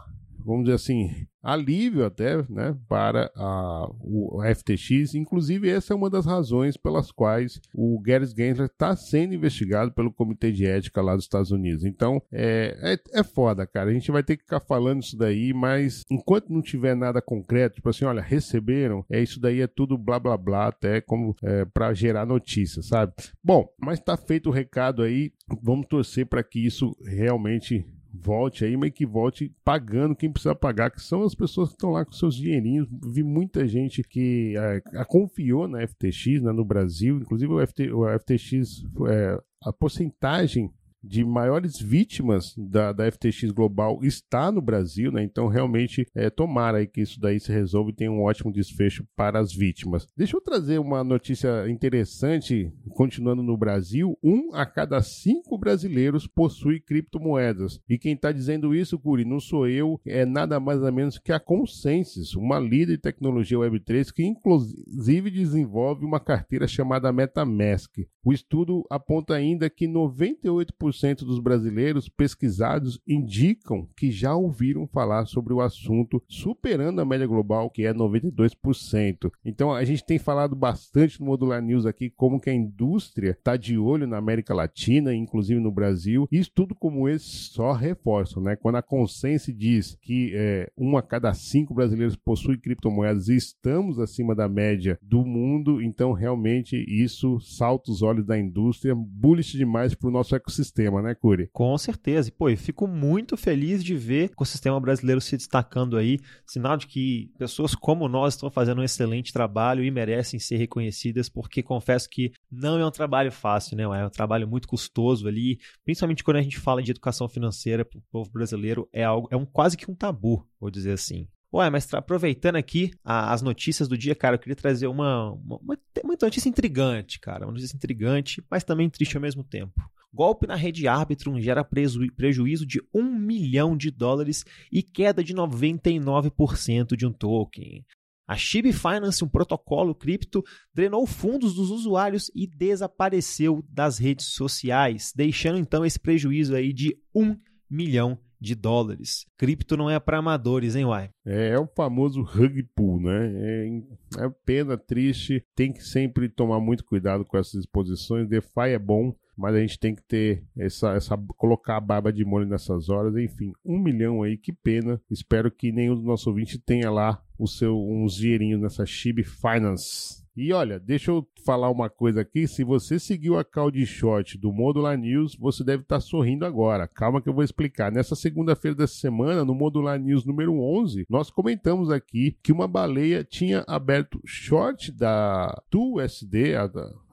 vamos 0.45 0.63
dizer 0.63 0.75
assim, 0.75 1.27
alívio 1.41 2.05
até 2.05 2.38
né, 2.50 2.77
para 2.88 3.31
a, 3.36 3.89
o 4.00 4.41
FTX. 4.55 5.15
Inclusive, 5.15 5.69
essa 5.69 5.93
é 5.93 5.95
uma 5.95 6.10
das 6.10 6.25
razões 6.25 6.77
pelas 6.77 7.12
quais 7.12 7.60
o 7.74 8.00
Gary 8.00 8.25
Gensler 8.25 8.67
está 8.67 8.95
sendo 8.95 9.33
investigado 9.33 9.91
pelo 9.91 10.13
Comitê 10.13 10.51
de 10.51 10.65
Ética 10.65 11.01
lá 11.01 11.15
dos 11.15 11.25
Estados 11.25 11.51
Unidos. 11.51 11.83
Então, 11.83 12.21
é, 12.31 12.98
é, 13.13 13.19
é, 13.19 13.24
foda, 13.24 13.65
cara. 13.65 13.89
A 13.89 13.93
gente 13.93 14.12
vai 14.12 14.24
ter 14.24 14.38
que 14.38 14.43
ficar 14.43 14.60
falando 14.60 15.01
isso 15.01 15.17
daí, 15.17 15.53
mas 15.53 16.03
enquanto 16.10 16.50
não 16.50 16.62
tiver 16.62 16.95
nada 16.95 17.21
concreto, 17.21 17.75
tipo 17.75 17.89
assim, 17.89 18.05
olha, 18.05 18.21
receberam, 18.21 19.03
é 19.10 19.21
isso 19.21 19.39
daí 19.39 19.62
é 19.62 19.67
tudo 19.67 19.98
blá 19.98 20.19
blá 20.19 20.38
blá, 20.38 20.67
até 20.67 21.01
como 21.01 21.36
é, 21.43 21.65
para 21.65 21.93
gerar 21.93 22.25
notícia, 22.25 22.81
sabe? 22.81 23.13
Bom, 23.43 23.67
mas 23.79 24.00
está 24.00 24.15
feito 24.15 24.50
o 24.50 24.53
recado 24.53 25.01
aí. 25.01 25.31
Vamos 25.61 25.87
torcer 25.87 26.25
para 26.25 26.44
que 26.44 26.66
isso 26.66 26.96
realmente 27.05 27.85
volte 28.13 28.65
aí, 28.65 28.75
mas 28.75 28.91
que 28.91 29.05
volte 29.05 29.53
pagando 29.63 30.15
quem 30.15 30.31
precisa 30.31 30.55
pagar, 30.55 30.91
que 30.91 31.01
são 31.01 31.24
as 31.24 31.33
pessoas 31.33 31.69
que 31.69 31.75
estão 31.75 31.91
lá 31.91 32.05
com 32.05 32.11
seus 32.11 32.35
dinheirinhos. 32.35 32.87
Vi 33.03 33.24
muita 33.24 33.67
gente 33.67 34.03
que 34.03 34.55
é, 34.57 34.81
a 35.00 35.05
confiou 35.05 35.67
na 35.67 35.85
FTX 35.87 36.41
né, 36.41 36.51
no 36.51 36.65
Brasil, 36.65 37.17
inclusive 37.17 37.51
o, 37.51 37.65
FT, 37.65 37.91
o 37.91 38.05
FTX, 38.19 38.83
é, 39.07 39.41
a 39.63 39.74
porcentagem 39.74 40.71
de 41.03 41.24
maiores 41.25 41.79
vítimas 41.79 42.53
da, 42.57 42.92
da 42.92 43.11
FTX 43.11 43.51
global 43.51 44.00
está 44.03 44.51
no 44.51 44.61
Brasil, 44.61 45.11
né? 45.11 45.24
Então, 45.24 45.48
realmente, 45.48 46.07
é, 46.14 46.29
tomara 46.29 46.79
aí 46.79 46.87
que 46.87 47.01
isso 47.01 47.20
daí 47.20 47.40
se 47.40 47.51
resolva 47.51 47.90
e 47.90 47.96
tenha 47.96 48.11
um 48.11 48.24
ótimo 48.24 48.51
desfecho 48.51 49.05
para 49.16 49.40
as 49.40 49.53
vítimas. 49.53 50.07
Deixa 50.16 50.35
eu 50.35 50.42
trazer 50.42 50.79
uma 50.79 51.03
notícia 51.03 51.70
interessante, 51.70 52.72
continuando 52.92 53.42
no 53.42 53.57
Brasil. 53.57 54.18
Um 54.24 54.53
a 54.53 54.66
cada 54.66 55.01
cinco 55.01 55.57
brasileiros 55.57 56.27
possui 56.27 56.79
criptomoedas. 56.79 57.79
E 57.90 57.98
quem 57.98 58.14
está 58.14 58.31
dizendo 58.31 58.75
isso, 58.75 59.00
Curi, 59.00 59.25
não 59.25 59.40
sou 59.40 59.68
eu, 59.68 60.00
é 60.05 60.25
nada 60.25 60.59
mais 60.59 60.81
ou 60.81 60.92
menos 60.92 61.18
que 61.18 61.31
a 61.31 61.40
Consensus, 61.40 62.35
uma 62.35 62.59
líder 62.59 62.98
de 62.98 62.98
tecnologia 62.98 63.57
Web3 63.57 64.11
que, 64.14 64.24
inclusive, 64.24 65.31
desenvolve 65.31 66.05
uma 66.05 66.20
carteira 66.20 66.68
chamada 66.68 67.11
MetaMask. 67.11 67.92
O 68.24 68.31
estudo 68.31 68.85
aponta 68.90 69.33
ainda 69.33 69.70
que 69.70 69.87
98% 69.87 70.91
90% 70.92 71.25
dos 71.25 71.40
brasileiros 71.40 72.10
pesquisados 72.10 73.00
indicam 73.08 73.88
que 73.96 74.12
já 74.12 74.36
ouviram 74.36 74.88
falar 74.88 75.25
sobre 75.25 75.54
o 75.54 75.62
assunto, 75.62 76.22
superando 76.27 77.00
a 77.00 77.06
média 77.06 77.25
global, 77.25 77.70
que 77.70 77.86
é 77.86 77.94
92%. 77.94 79.32
Então 79.44 79.74
a 79.74 79.84
gente 79.84 80.06
tem 80.06 80.20
falado 80.20 80.56
bastante 80.56 81.20
no 81.20 81.27
Modular 81.27 81.62
News 81.62 81.86
aqui 81.86 82.10
como 82.10 82.40
que 82.40 82.50
a 82.50 82.54
indústria 82.54 83.32
está 83.32 83.56
de 83.56 83.77
olho 83.77 84.06
na 84.06 84.18
América 84.18 84.54
Latina, 84.54 85.14
inclusive 85.14 85.60
no 85.60 85.72
Brasil, 85.72 86.27
e 86.32 86.38
estudo 86.38 86.75
como 86.75 87.08
esse 87.08 87.25
só 87.25 87.72
reforçam, 87.72 88.44
né? 88.44 88.56
Quando 88.56 88.75
a 88.75 88.82
Consense 88.82 89.54
diz 89.54 89.98
que 90.01 90.32
é, 90.36 90.72
um 90.77 90.98
a 90.98 91.01
cada 91.01 91.34
cinco 91.34 91.74
brasileiros 91.74 92.16
possui 92.16 92.58
criptomoedas 92.58 93.30
e 93.30 93.36
estamos 93.36 94.00
acima 94.00 94.36
da 94.36 94.50
média 94.50 95.00
do 95.01 95.25
mundo, 95.25 95.82
então 95.82 96.12
realmente 96.12 96.75
isso 96.88 97.40
salta 97.40 97.92
os 97.92 98.01
olhos 98.01 98.25
da 98.25 98.38
indústria, 98.38 98.96
bullish 98.96 99.58
demais 99.58 99.96
para 99.96 100.10
o 100.10 100.12
nosso 100.12 100.36
ecossistema 100.36 100.80
ecossistema, 100.81 101.01
né, 101.01 101.15
Curi? 101.15 101.50
Com 101.53 101.77
certeza. 101.77 102.29
E, 102.29 102.31
pô, 102.31 102.50
eu 102.50 102.57
fico 102.57 102.87
muito 102.87 103.37
feliz 103.37 103.83
de 103.83 103.96
ver 103.96 104.29
o 104.29 104.33
ecossistema 104.33 104.79
brasileiro 104.79 105.22
se 105.22 105.37
destacando 105.37 105.98
aí. 105.98 106.20
Sinal 106.46 106.77
de 106.77 106.87
que 106.87 107.31
pessoas 107.37 107.75
como 107.75 108.07
nós 108.07 108.33
estão 108.33 108.50
fazendo 108.50 108.81
um 108.81 108.83
excelente 108.83 109.31
trabalho 109.31 109.83
e 109.83 109.91
merecem 109.91 110.39
ser 110.39 110.57
reconhecidas, 110.57 111.29
porque 111.29 111.61
confesso 111.61 112.09
que 112.09 112.31
não 112.51 112.79
é 112.79 112.85
um 112.85 112.91
trabalho 112.91 113.31
fácil, 113.31 113.77
né? 113.77 113.83
É 113.83 114.05
um 114.05 114.09
trabalho 114.09 114.48
muito 114.48 114.67
custoso 114.67 115.27
ali, 115.27 115.59
principalmente 115.83 116.24
quando 116.24 116.37
a 116.37 116.41
gente 116.41 116.59
fala 116.59 116.81
de 116.81 116.91
educação 116.91 117.27
financeira 117.27 117.85
para 117.85 118.00
o 118.00 118.03
povo 118.11 118.31
brasileiro, 118.31 118.87
é 118.91 119.03
algo, 119.03 119.27
é 119.31 119.35
um 119.35 119.46
quase 119.46 119.77
que 119.77 119.89
um 119.89 119.96
tabu, 119.96 120.46
vou 120.59 120.72
dizer 120.72 120.94
assim. 120.94 121.27
Ué, 121.53 121.70
mas 121.70 121.94
aproveitando 121.94 122.55
aqui 122.55 122.91
a, 123.03 123.33
as 123.33 123.41
notícias 123.41 123.89
do 123.89 123.98
dia, 123.98 124.15
cara, 124.15 124.35
eu 124.35 124.39
queria 124.39 124.55
trazer 124.55 124.87
uma, 124.87 125.33
uma, 125.33 125.59
uma, 125.61 125.77
notícia 126.22 126.48
intrigante, 126.48 127.20
cara. 127.20 127.46
Uma 127.46 127.51
notícia 127.51 127.75
intrigante, 127.75 128.41
mas 128.50 128.63
também 128.63 128.89
triste 128.89 129.17
ao 129.17 129.22
mesmo 129.22 129.44
tempo. 129.44 129.74
Golpe 130.13 130.45
na 130.45 130.55
rede 130.55 130.87
Arbitrum 130.87 131.39
gera 131.39 131.63
prejuízo 131.63 132.65
de 132.65 132.81
1 132.93 133.03
milhão 133.03 133.77
de 133.77 133.89
dólares 133.89 134.43
e 134.71 134.83
queda 134.83 135.24
de 135.24 135.33
99% 135.33 136.97
de 136.97 137.07
um 137.07 137.13
token. 137.13 137.85
A 138.27 138.35
SHIB 138.35 138.71
Finance, 138.71 139.24
um 139.24 139.29
protocolo 139.29 139.93
cripto, 139.93 140.43
drenou 140.74 141.05
fundos 141.05 141.53
dos 141.53 141.69
usuários 141.69 142.31
e 142.33 142.47
desapareceu 142.47 143.61
das 143.69 143.97
redes 143.97 144.27
sociais, 144.27 145.11
deixando 145.15 145.59
então 145.59 145.85
esse 145.85 146.00
prejuízo 146.00 146.55
aí 146.55 146.71
de 146.71 146.95
1 147.13 147.35
milhão 147.69 148.17
de 148.41 148.55
dólares. 148.55 149.25
Cripto 149.37 149.77
não 149.77 149.89
é 149.89 150.00
para 150.00 150.17
amadores, 150.17 150.75
hein, 150.75 150.85
Uai? 150.85 151.11
É, 151.25 151.50
é, 151.50 151.59
o 151.59 151.67
famoso 151.67 152.24
rug 152.24 152.63
pull, 152.75 153.00
né? 153.00 153.31
É, 153.35 154.25
é 154.25 154.29
pena, 154.43 154.77
triste, 154.77 155.45
tem 155.55 155.71
que 155.71 155.83
sempre 155.83 156.27
tomar 156.27 156.59
muito 156.59 156.83
cuidado 156.83 157.24
com 157.24 157.37
essas 157.37 157.53
exposições. 157.55 158.27
DeFi 158.27 158.69
é 158.69 158.79
bom, 158.79 159.13
mas 159.37 159.55
a 159.55 159.59
gente 159.59 159.79
tem 159.79 159.96
que 159.96 160.03
ter 160.03 160.44
essa, 160.57 160.94
essa 160.94 161.17
colocar 161.37 161.77
a 161.77 161.81
barba 161.81 162.11
de 162.11 162.24
molho 162.24 162.48
nessas 162.48 162.89
horas. 162.89 163.15
Enfim, 163.15 163.53
um 163.65 163.79
milhão 163.79 164.24
aí, 164.24 164.37
que 164.37 164.51
pena. 164.53 165.01
Espero 165.09 165.51
que 165.51 165.72
nenhum 165.72 165.96
dos 165.96 166.03
nossos 166.03 166.27
ouvintes 166.27 166.59
tenha 166.65 166.89
lá 166.89 167.22
o 167.37 167.48
seu 167.48 167.77
uns 167.77 168.15
dinheirinhos 168.15 168.61
nessa 168.61 168.85
Chib 168.85 169.24
Finance. 169.24 170.22
E 170.35 170.53
olha, 170.53 170.79
deixa 170.79 171.11
eu 171.11 171.27
falar 171.46 171.70
uma 171.70 171.89
coisa 171.89 172.22
aqui. 172.22 172.48
Se 172.48 172.63
você 172.63 172.98
seguiu 172.98 173.37
a 173.37 173.44
call 173.44 173.70
de 173.70 173.85
short 173.85 174.37
do 174.37 174.51
Modular 174.51 174.98
News, 174.98 175.35
você 175.35 175.61
deve 175.61 175.83
estar 175.83 176.00
sorrindo 176.00 176.46
agora. 176.46 176.87
Calma 176.87 177.22
que 177.22 177.27
eu 177.27 177.33
vou 177.33 177.44
explicar. 177.44 177.91
Nessa 177.91 178.15
segunda-feira 178.15 178.75
dessa 178.75 178.96
semana, 178.96 179.44
no 179.44 179.53
Modular 179.53 180.00
News 180.00 180.25
número 180.25 180.57
11, 180.57 181.05
nós 181.09 181.29
comentamos 181.29 181.89
aqui 181.89 182.37
que 182.41 182.51
uma 182.51 182.67
baleia 182.67 183.25
tinha 183.25 183.65
aberto 183.67 184.22
short 184.25 184.91
da 184.91 185.61
USD, 185.74 186.55
a 186.55 186.70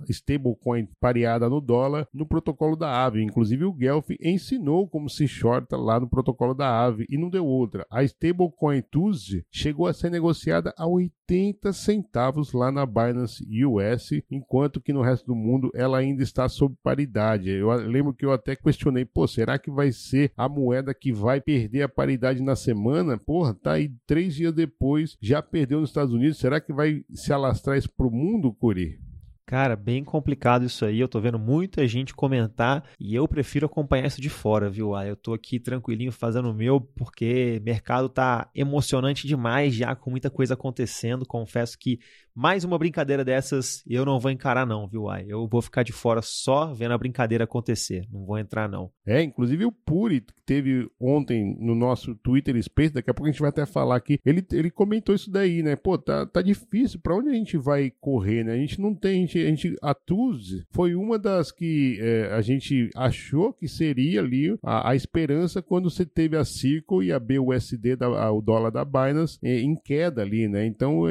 stablecoin 0.09 0.89
pareada 1.01 1.49
no 1.49 1.61
dólar, 1.61 2.07
no 2.13 2.27
protocolo 2.27 2.77
da 2.77 3.05
AVE. 3.05 3.23
Inclusive 3.23 3.65
o 3.65 3.73
Guelph 3.73 4.11
ensinou 4.21 4.89
como 4.89 5.09
se 5.09 5.27
shorta 5.27 5.77
lá 5.77 5.99
no 5.99 6.09
protocolo 6.09 6.55
da 6.55 6.85
AVE 6.85 7.07
e 7.09 7.19
não 7.19 7.31
deu 7.31 7.47
outra. 7.47 7.87
A 7.91 8.03
stablecoin 8.05 8.83
Tuesday 8.91 9.45
chegou 9.51 9.87
a 9.87 9.93
ser 9.93 10.11
negociada 10.11 10.73
a 10.77 10.87
80 10.87 11.73
centavos 11.73 12.53
lá 12.53 12.71
na 12.73 12.87
Binance 12.87 13.45
US 13.65 14.11
enquanto 14.31 14.81
que 14.81 14.93
no 14.93 15.03
resto 15.03 15.27
do 15.27 15.35
mundo 15.35 15.71
ela 15.75 15.99
ainda 15.99 16.23
está 16.23 16.49
sob 16.49 16.75
paridade. 16.83 17.51
Eu 17.51 17.71
lembro 17.73 18.15
que 18.15 18.25
eu 18.25 18.33
até 18.33 18.57
questionei, 18.57 19.05
pô, 19.05 19.27
será 19.27 19.59
que 19.59 19.71
vai 19.71 19.93
ser 19.93 20.33
a 20.37 20.49
moeda 20.49 20.95
que 20.95 21.13
vai 21.13 21.41
perder 21.41 21.83
a 21.83 21.89
paridade 21.89 22.43
na 22.43 22.57
semana? 22.57 23.19
Porra, 23.19 23.55
tá 23.55 23.73
aí 23.73 23.91
três 24.07 24.35
dias 24.35 24.53
depois, 24.53 25.17
já 25.21 25.43
perdeu 25.43 25.81
nos 25.81 25.91
Estados 25.91 26.15
Unidos, 26.15 26.39
será 26.39 26.61
que 26.61 26.73
vai 26.73 27.05
se 27.13 27.33
alastrar 27.33 27.77
isso 27.77 27.91
pro 27.95 28.11
mundo, 28.11 28.53
Curi? 28.53 29.08
Cara, 29.49 29.75
bem 29.75 30.05
complicado 30.05 30.67
isso 30.67 30.85
aí. 30.85 31.01
Eu 31.01 31.09
tô 31.09 31.19
vendo 31.23 31.39
muita 31.39 31.89
gente 31.89 32.15
comentar 32.15 32.85
e 33.01 33.15
eu 33.15 33.27
prefiro 33.27 33.65
acompanhar 33.65 34.07
isso 34.07 34.21
de 34.21 34.29
fora, 34.29 34.69
viu? 34.69 34.95
Ah, 34.95 35.07
eu 35.07 35.17
tô 35.17 35.33
aqui 35.33 35.59
tranquilinho 35.59 36.13
fazendo 36.13 36.51
o 36.51 36.55
meu 36.55 36.79
porque 36.79 37.59
mercado 37.65 38.11
tá 38.11 38.51
emocionante 38.55 39.27
demais 39.27 39.75
já 39.75 39.97
com 39.97 40.11
muita 40.11 40.29
coisa 40.29 40.53
acontecendo. 40.53 41.25
Confesso 41.25 41.79
que 41.79 41.99
mais 42.35 42.63
uma 42.63 42.79
brincadeira 42.79 43.25
dessas 43.25 43.83
eu 43.85 44.05
não 44.05 44.21
vou 44.21 44.31
encarar 44.31 44.65
não, 44.65 44.87
viu? 44.87 45.09
Ai? 45.09 45.25
Eu 45.27 45.49
vou 45.49 45.61
ficar 45.61 45.83
de 45.83 45.91
fora 45.91 46.21
só 46.23 46.73
vendo 46.73 46.93
a 46.93 46.99
brincadeira 46.99 47.43
acontecer. 47.43 48.07
Não 48.13 48.25
vou 48.25 48.39
entrar 48.39 48.69
não. 48.69 48.93
É, 49.05 49.21
inclusive 49.21 49.65
o 49.65 49.73
Puri 49.73 50.21
que 50.21 50.43
teve 50.47 50.89
ontem 51.01 51.57
no 51.59 51.75
nosso 51.75 52.15
Twitter 52.15 52.63
Space, 52.63 52.95
daqui 52.95 53.11
a 53.11 53.15
pouco 53.15 53.29
a 53.29 53.33
gente 53.33 53.41
vai 53.41 53.49
até 53.49 53.67
falar 53.67 53.97
aqui. 53.97 54.21
Ele, 54.25 54.47
ele 54.53 54.71
comentou 54.71 55.17
isso 55.17 55.29
daí, 55.31 55.65
né? 55.65 55.75
Pô, 55.75 55.99
tá, 55.99 56.27
tá 56.27 56.41
difícil. 56.41 57.01
Para 57.01 57.17
onde 57.17 57.29
a 57.29 57.35
gente 57.35 57.57
vai 57.57 57.91
correr, 58.01 58.45
né? 58.45 58.53
A 58.53 58.57
gente 58.57 58.81
não 58.81 58.95
tem, 58.95 59.17
a 59.17 59.27
gente, 59.27 59.38
a, 59.47 59.49
gente, 59.51 59.77
a 59.83 59.95
Tuzi 59.95 60.65
foi 60.71 60.95
uma 60.95 61.19
das 61.19 61.51
que 61.51 61.99
é, 62.01 62.33
a 62.33 62.41
gente 62.41 62.91
achou 62.95 63.53
que 63.53 63.69
seria 63.69 64.21
ali 64.21 64.57
a, 64.63 64.91
a, 64.91 64.97
esperança 64.97 65.63
quando 65.63 65.91
você 65.91 66.05
teve 66.05 66.37
a 66.37 66.45
Circle 66.45 67.05
e 67.05 67.13
a 67.13 67.19
BUSD, 67.19 67.97
da, 67.97 68.07
a, 68.07 68.33
o 68.33 68.41
dólar 68.41 68.71
da 68.71 68.85
Binance, 68.85 69.39
é, 69.43 69.61
em 69.61 69.75
queda 69.75 70.23
ali, 70.23 70.49
né? 70.49 70.67
Então, 70.67 71.03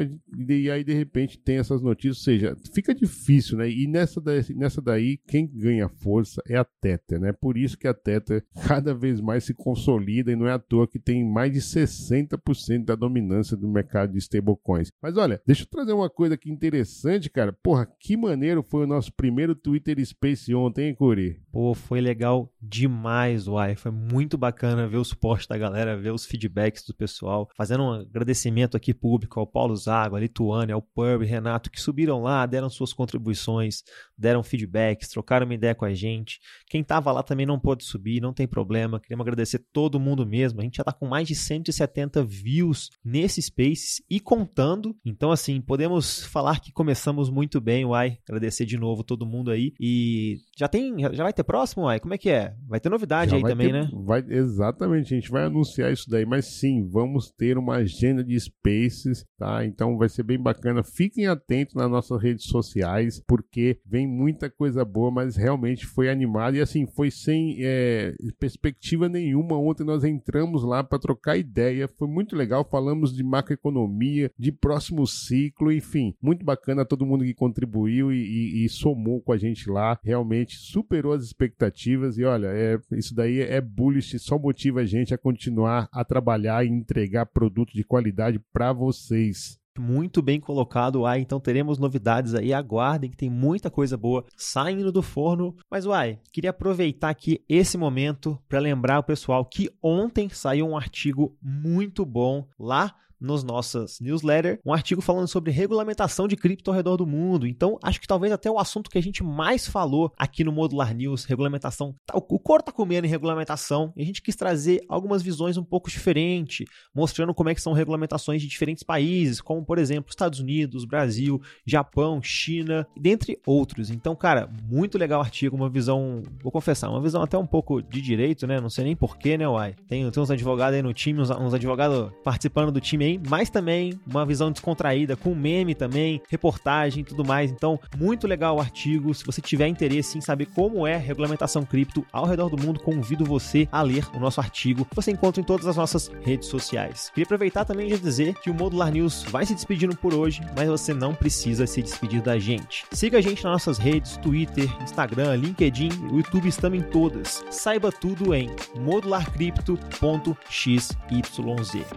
e 0.48 0.70
aí 0.70 0.84
de 0.84 0.92
repente 0.92 1.38
tem 1.38 1.56
essas 1.56 1.82
notícias, 1.82 2.18
ou 2.18 2.24
seja, 2.24 2.56
fica 2.72 2.94
difícil, 2.94 3.58
né? 3.58 3.70
E 3.70 3.86
nessa, 3.86 4.20
daí, 4.20 4.44
nessa 4.54 4.80
daí, 4.80 5.18
quem 5.26 5.46
ganha 5.46 5.88
força 5.88 6.42
é 6.48 6.56
a 6.56 6.64
Tether, 6.64 7.20
né? 7.20 7.32
Por 7.32 7.56
isso 7.56 7.78
que 7.78 7.88
a 7.88 7.94
Tether 7.94 8.44
cada 8.66 8.94
vez 8.94 9.20
mais 9.20 9.44
se 9.44 9.54
consolida 9.54 10.32
e 10.32 10.36
não 10.36 10.46
é 10.46 10.52
à 10.52 10.58
toa 10.58 10.88
que 10.88 10.98
tem 10.98 11.24
mais 11.24 11.52
de 11.52 11.60
60% 11.60 12.84
da 12.84 12.94
dominância 12.94 13.56
do 13.56 13.68
mercado 13.68 14.12
de 14.12 14.18
stablecoins. 14.18 14.90
Mas 15.02 15.16
olha, 15.16 15.40
deixa 15.46 15.62
eu 15.62 15.66
trazer 15.66 15.92
uma 15.92 16.10
coisa 16.10 16.34
aqui 16.34 16.50
interessante, 16.50 17.30
cara. 17.30 17.52
Porra, 17.52 17.88
que 17.98 18.16
maneiro 18.18 18.62
foi 18.62 18.84
o 18.84 18.86
nosso 18.86 19.12
primeiro 19.12 19.54
Twitter 19.54 20.04
Space 20.04 20.54
ontem, 20.54 20.88
hein, 20.88 20.94
Curi? 20.94 21.40
Pô, 21.52 21.74
foi 21.74 22.00
legal 22.00 22.52
demais, 22.60 23.46
uai. 23.46 23.76
Foi 23.76 23.90
muito 23.90 24.36
bacana 24.36 24.88
ver 24.88 24.96
o 24.96 25.04
suporte 25.04 25.48
da 25.48 25.56
galera, 25.56 25.96
ver 25.96 26.12
os 26.12 26.26
feedbacks 26.26 26.84
do 26.86 26.94
pessoal. 26.94 27.48
Fazendo 27.56 27.84
um 27.84 27.92
agradecimento 27.92 28.76
aqui 28.76 28.92
público 28.92 29.38
ao 29.38 29.46
Paulo 29.46 29.76
Zago, 29.76 30.16
a 30.16 30.20
Lituânia, 30.20 30.74
ao 30.74 30.82
Pub, 30.82 31.22
Renato, 31.22 31.70
que 31.70 31.80
subiram 31.80 32.22
lá, 32.22 32.46
deram 32.46 32.68
suas 32.68 32.92
contribuições, 32.92 33.82
deram 34.16 34.42
feedbacks, 34.42 35.08
trocaram 35.08 35.46
uma 35.46 35.54
ideia 35.54 35.74
com 35.74 35.84
a 35.84 35.94
gente. 35.94 36.40
Quem 36.66 36.82
tava 36.82 37.12
lá 37.12 37.22
também 37.22 37.46
não 37.46 37.58
pôde 37.58 37.84
subir, 37.84 38.20
não 38.20 38.32
tem 38.32 38.46
problema. 38.46 39.00
Queremos 39.00 39.22
agradecer 39.22 39.64
todo 39.72 40.00
mundo 40.00 40.26
mesmo. 40.26 40.60
A 40.60 40.64
gente 40.64 40.76
já 40.76 40.84
tá 40.84 40.92
com 40.92 41.06
mais 41.06 41.28
de 41.28 41.34
170 41.34 42.24
views 42.24 42.90
nesse 43.04 43.42
Spaces 43.42 44.02
e 44.08 44.18
contando. 44.18 44.96
Então, 45.04 45.30
assim, 45.30 45.60
podemos 45.60 46.24
falar 46.24 46.60
que 46.60 46.72
começamos 46.72 47.30
muito 47.30 47.60
bem, 47.60 47.84
uai 47.84 48.07
Agradecer 48.28 48.64
de 48.64 48.76
novo 48.78 49.02
todo 49.02 49.26
mundo 49.26 49.50
aí. 49.50 49.72
E 49.80 50.38
já 50.56 50.68
tem, 50.68 50.94
já 51.12 51.22
vai 51.22 51.32
ter 51.32 51.44
próximo, 51.44 51.84
Uai? 51.84 52.00
Como 52.00 52.14
é 52.14 52.18
que 52.18 52.30
é? 52.30 52.54
Vai 52.66 52.80
ter 52.80 52.88
novidade 52.88 53.30
já 53.30 53.36
aí 53.36 53.42
também, 53.42 53.68
ter, 53.68 53.72
né? 53.72 53.90
Vai, 53.92 54.24
exatamente, 54.28 55.12
a 55.12 55.16
gente 55.16 55.30
vai 55.30 55.44
anunciar 55.44 55.92
isso 55.92 56.08
daí, 56.08 56.24
mas 56.24 56.46
sim, 56.46 56.88
vamos 56.88 57.30
ter 57.30 57.58
uma 57.58 57.76
agenda 57.76 58.22
de 58.22 58.38
spaces, 58.38 59.24
tá? 59.38 59.64
Então 59.64 59.96
vai 59.96 60.08
ser 60.08 60.22
bem 60.22 60.38
bacana. 60.38 60.82
Fiquem 60.82 61.26
atentos 61.26 61.74
nas 61.74 61.90
nossas 61.90 62.22
redes 62.22 62.46
sociais, 62.46 63.22
porque 63.26 63.80
vem 63.84 64.06
muita 64.06 64.50
coisa 64.50 64.84
boa, 64.84 65.10
mas 65.10 65.36
realmente 65.36 65.86
foi 65.86 66.08
animado 66.08 66.56
e 66.56 66.60
assim, 66.60 66.86
foi 66.86 67.10
sem 67.10 67.56
é, 67.60 68.14
perspectiva 68.38 69.08
nenhuma. 69.08 69.58
Ontem 69.58 69.84
nós 69.84 70.04
entramos 70.04 70.64
lá 70.64 70.82
para 70.82 70.98
trocar 70.98 71.36
ideia, 71.36 71.88
foi 71.88 72.08
muito 72.08 72.36
legal. 72.36 72.66
Falamos 72.70 73.14
de 73.14 73.22
macroeconomia, 73.22 74.30
de 74.38 74.52
próximo 74.52 75.06
ciclo, 75.06 75.72
enfim, 75.72 76.14
muito 76.22 76.44
bacana 76.44 76.84
todo 76.84 77.06
mundo 77.06 77.24
que 77.24 77.34
contribuiu 77.34 77.97
e, 78.00 78.16
e, 78.16 78.64
e, 78.64 78.68
somou 78.68 79.20
com 79.20 79.32
a 79.32 79.38
gente 79.38 79.68
lá, 79.70 79.98
realmente 80.02 80.56
superou 80.56 81.12
as 81.12 81.24
expectativas 81.24 82.18
e 82.18 82.24
olha, 82.24 82.48
é, 82.48 82.78
isso 82.92 83.14
daí 83.14 83.40
é 83.40 83.60
bullish, 83.60 84.18
só 84.18 84.38
motiva 84.38 84.80
a 84.80 84.86
gente 84.86 85.14
a 85.14 85.18
continuar 85.18 85.88
a 85.92 86.04
trabalhar 86.04 86.64
e 86.64 86.68
entregar 86.68 87.26
produto 87.26 87.72
de 87.72 87.84
qualidade 87.84 88.40
para 88.52 88.72
vocês 88.72 89.58
muito 89.78 90.20
bem 90.20 90.40
colocado, 90.40 91.02
Uai. 91.02 91.20
Então 91.20 91.40
teremos 91.40 91.78
novidades 91.78 92.34
aí. 92.34 92.52
Aguardem 92.52 93.10
que 93.10 93.16
tem 93.16 93.30
muita 93.30 93.70
coisa 93.70 93.96
boa 93.96 94.24
saindo 94.36 94.90
do 94.90 95.02
forno. 95.02 95.54
Mas, 95.70 95.86
Uai, 95.86 96.18
queria 96.32 96.50
aproveitar 96.50 97.10
aqui 97.10 97.44
esse 97.48 97.78
momento 97.78 98.38
para 98.48 98.58
lembrar 98.58 98.98
o 98.98 99.04
pessoal 99.04 99.44
que 99.44 99.70
ontem 99.82 100.28
saiu 100.28 100.66
um 100.66 100.76
artigo 100.76 101.36
muito 101.40 102.04
bom 102.04 102.46
lá 102.58 102.94
nos 103.20 103.42
nossas 103.42 103.98
newsletter 104.00 104.60
um 104.64 104.72
artigo 104.72 105.00
falando 105.00 105.28
sobre 105.28 105.50
regulamentação 105.50 106.28
de 106.28 106.36
cripto 106.36 106.70
ao 106.70 106.76
redor 106.76 106.96
do 106.96 107.06
mundo. 107.06 107.46
Então, 107.46 107.78
acho 107.82 108.00
que 108.00 108.06
talvez 108.06 108.32
até 108.32 108.50
o 108.50 108.58
assunto 108.58 108.90
que 108.90 108.98
a 108.98 109.02
gente 109.02 109.22
mais 109.22 109.66
falou 109.66 110.12
aqui 110.16 110.44
no 110.44 110.52
Modular 110.52 110.94
News, 110.94 111.24
regulamentação. 111.24 111.94
Tá, 112.06 112.16
o 112.16 112.38
cor 112.38 112.62
tá 112.62 112.72
comendo 112.72 113.06
em 113.06 113.10
regulamentação 113.10 113.92
e 113.96 114.02
a 114.02 114.06
gente 114.06 114.22
quis 114.22 114.36
trazer 114.36 114.80
algumas 114.88 115.22
visões 115.22 115.56
um 115.56 115.64
pouco 115.64 115.90
diferentes, 115.90 116.66
mostrando 116.94 117.34
como 117.34 117.48
é 117.48 117.54
que 117.54 117.62
são 117.62 117.72
regulamentações 117.72 118.42
de 118.42 118.48
diferentes 118.48 118.82
países, 118.82 119.40
como 119.40 119.64
por 119.64 119.78
exemplo 119.78 120.10
Estados 120.10 120.40
Unidos, 120.40 120.84
Brasil, 120.84 121.40
Japão, 121.66 122.20
China, 122.22 122.86
dentre 122.96 123.38
outros. 123.46 123.90
Então, 123.90 124.14
cara, 124.14 124.48
muito 124.68 124.98
legal 124.98 125.20
o 125.20 125.24
artigo, 125.24 125.56
uma 125.56 125.68
visão, 125.68 126.22
vou 126.42 126.52
confessar, 126.52 126.90
uma 126.90 127.00
visão 127.00 127.22
até 127.22 127.36
um 127.36 127.46
pouco 127.46 127.82
de 127.82 128.00
direito, 128.00 128.46
né? 128.46 128.60
Não 128.60 128.70
sei 128.70 128.84
nem 128.84 128.96
porquê, 128.96 129.36
né, 129.36 129.48
Uai? 129.48 129.74
Tem, 129.88 130.08
tem 130.10 130.22
uns 130.22 130.30
advogados 130.30 130.76
aí 130.76 130.82
no 130.82 130.92
time, 130.92 131.20
uns, 131.20 131.30
uns 131.30 131.54
advogados 131.54 132.12
participando 132.22 132.72
do 132.72 132.80
time 132.80 133.07
também, 133.08 133.20
mas 133.28 133.48
também 133.48 133.98
uma 134.06 134.26
visão 134.26 134.52
descontraída, 134.52 135.16
com 135.16 135.34
meme 135.34 135.74
também, 135.74 136.20
reportagem 136.28 137.00
e 137.00 137.04
tudo 137.04 137.24
mais. 137.24 137.50
Então, 137.50 137.80
muito 137.96 138.26
legal 138.26 138.56
o 138.56 138.60
artigo. 138.60 139.14
Se 139.14 139.24
você 139.24 139.40
tiver 139.40 139.68
interesse 139.68 140.18
em 140.18 140.20
saber 140.20 140.46
como 140.46 140.86
é 140.86 140.96
regulamentação 140.96 141.64
cripto 141.64 142.04
ao 142.12 142.26
redor 142.26 142.50
do 142.50 142.62
mundo, 142.62 142.80
convido 142.80 143.24
você 143.24 143.66
a 143.72 143.80
ler 143.82 144.04
o 144.14 144.18
nosso 144.18 144.40
artigo. 144.40 144.86
Você 144.94 145.10
encontra 145.10 145.40
em 145.40 145.44
todas 145.44 145.66
as 145.66 145.76
nossas 145.76 146.10
redes 146.22 146.48
sociais. 146.48 147.10
Queria 147.10 147.24
aproveitar 147.24 147.64
também 147.64 147.88
de 147.88 147.98
dizer 147.98 148.34
que 148.34 148.50
o 148.50 148.54
Modular 148.54 148.92
News 148.92 149.24
vai 149.30 149.46
se 149.46 149.54
despedindo 149.54 149.96
por 149.96 150.12
hoje, 150.12 150.42
mas 150.56 150.68
você 150.68 150.92
não 150.92 151.14
precisa 151.14 151.66
se 151.66 151.82
despedir 151.82 152.20
da 152.20 152.38
gente. 152.38 152.84
Siga 152.92 153.18
a 153.18 153.20
gente 153.20 153.44
nas 153.44 153.52
nossas 153.52 153.78
redes, 153.78 154.16
Twitter, 154.18 154.68
Instagram, 154.82 155.36
LinkedIn, 155.36 155.90
o 156.10 156.16
YouTube 156.16 156.48
estamos 156.48 156.78
em 156.78 156.82
todas. 156.82 157.44
Saiba 157.50 157.92
tudo 157.92 158.34
em 158.34 158.50
modularcrypto.xyz. 158.76 160.88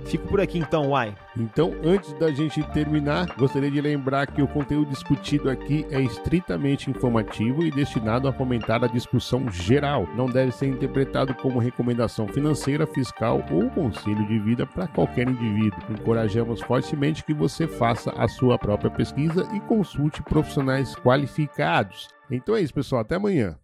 Fico 0.06 0.28
por 0.28 0.42
aqui 0.42 0.60
então, 0.60 0.90
Então, 1.38 1.74
antes 1.84 2.14
da 2.14 2.32
gente 2.32 2.62
terminar, 2.72 3.36
gostaria 3.38 3.72
de 3.72 3.82
lembrar 3.82 4.28
que 4.28 4.42
o 4.42 4.48
conteúdo 4.48 4.90
discutido 4.90 5.50
aqui 5.50 5.86
é 5.90 6.02
estritamente 6.02 6.90
informativo 6.90 7.64
e 7.64 7.72
destinado 7.72 8.28
a 8.28 8.34
fomentar 8.34 8.84
a 8.84 8.88
discussão 8.88 9.50
geral. 9.50 10.08
Não 10.16 10.26
deve 10.26 10.52
ser 10.52 10.68
interpretado 10.68 11.34
como 11.36 11.60
recomendação 11.60 12.28
financeira, 12.28 12.86
fiscal 12.86 13.44
ou 13.52 13.70
conselho 13.70 14.26
de 14.28 14.40
vida 14.40 14.66
para 14.66 14.88
qualquer 14.88 15.28
indivíduo. 15.28 15.80
Encorajamos 15.90 16.62
fortemente 16.62 17.24
que 17.24 17.34
você 17.34 17.68
faça 17.68 18.12
a 18.12 18.28
sua 18.28 18.58
própria 18.58 18.92
pesquisa 18.92 19.48
e 19.54 19.60
consulte 19.62 20.22
profissionais 20.24 20.96
qualificados. 20.96 22.10
Então 22.30 22.56
é 22.56 22.62
isso, 22.62 22.74
pessoal. 22.74 23.02
Até 23.02 23.16
amanhã. 23.16 23.61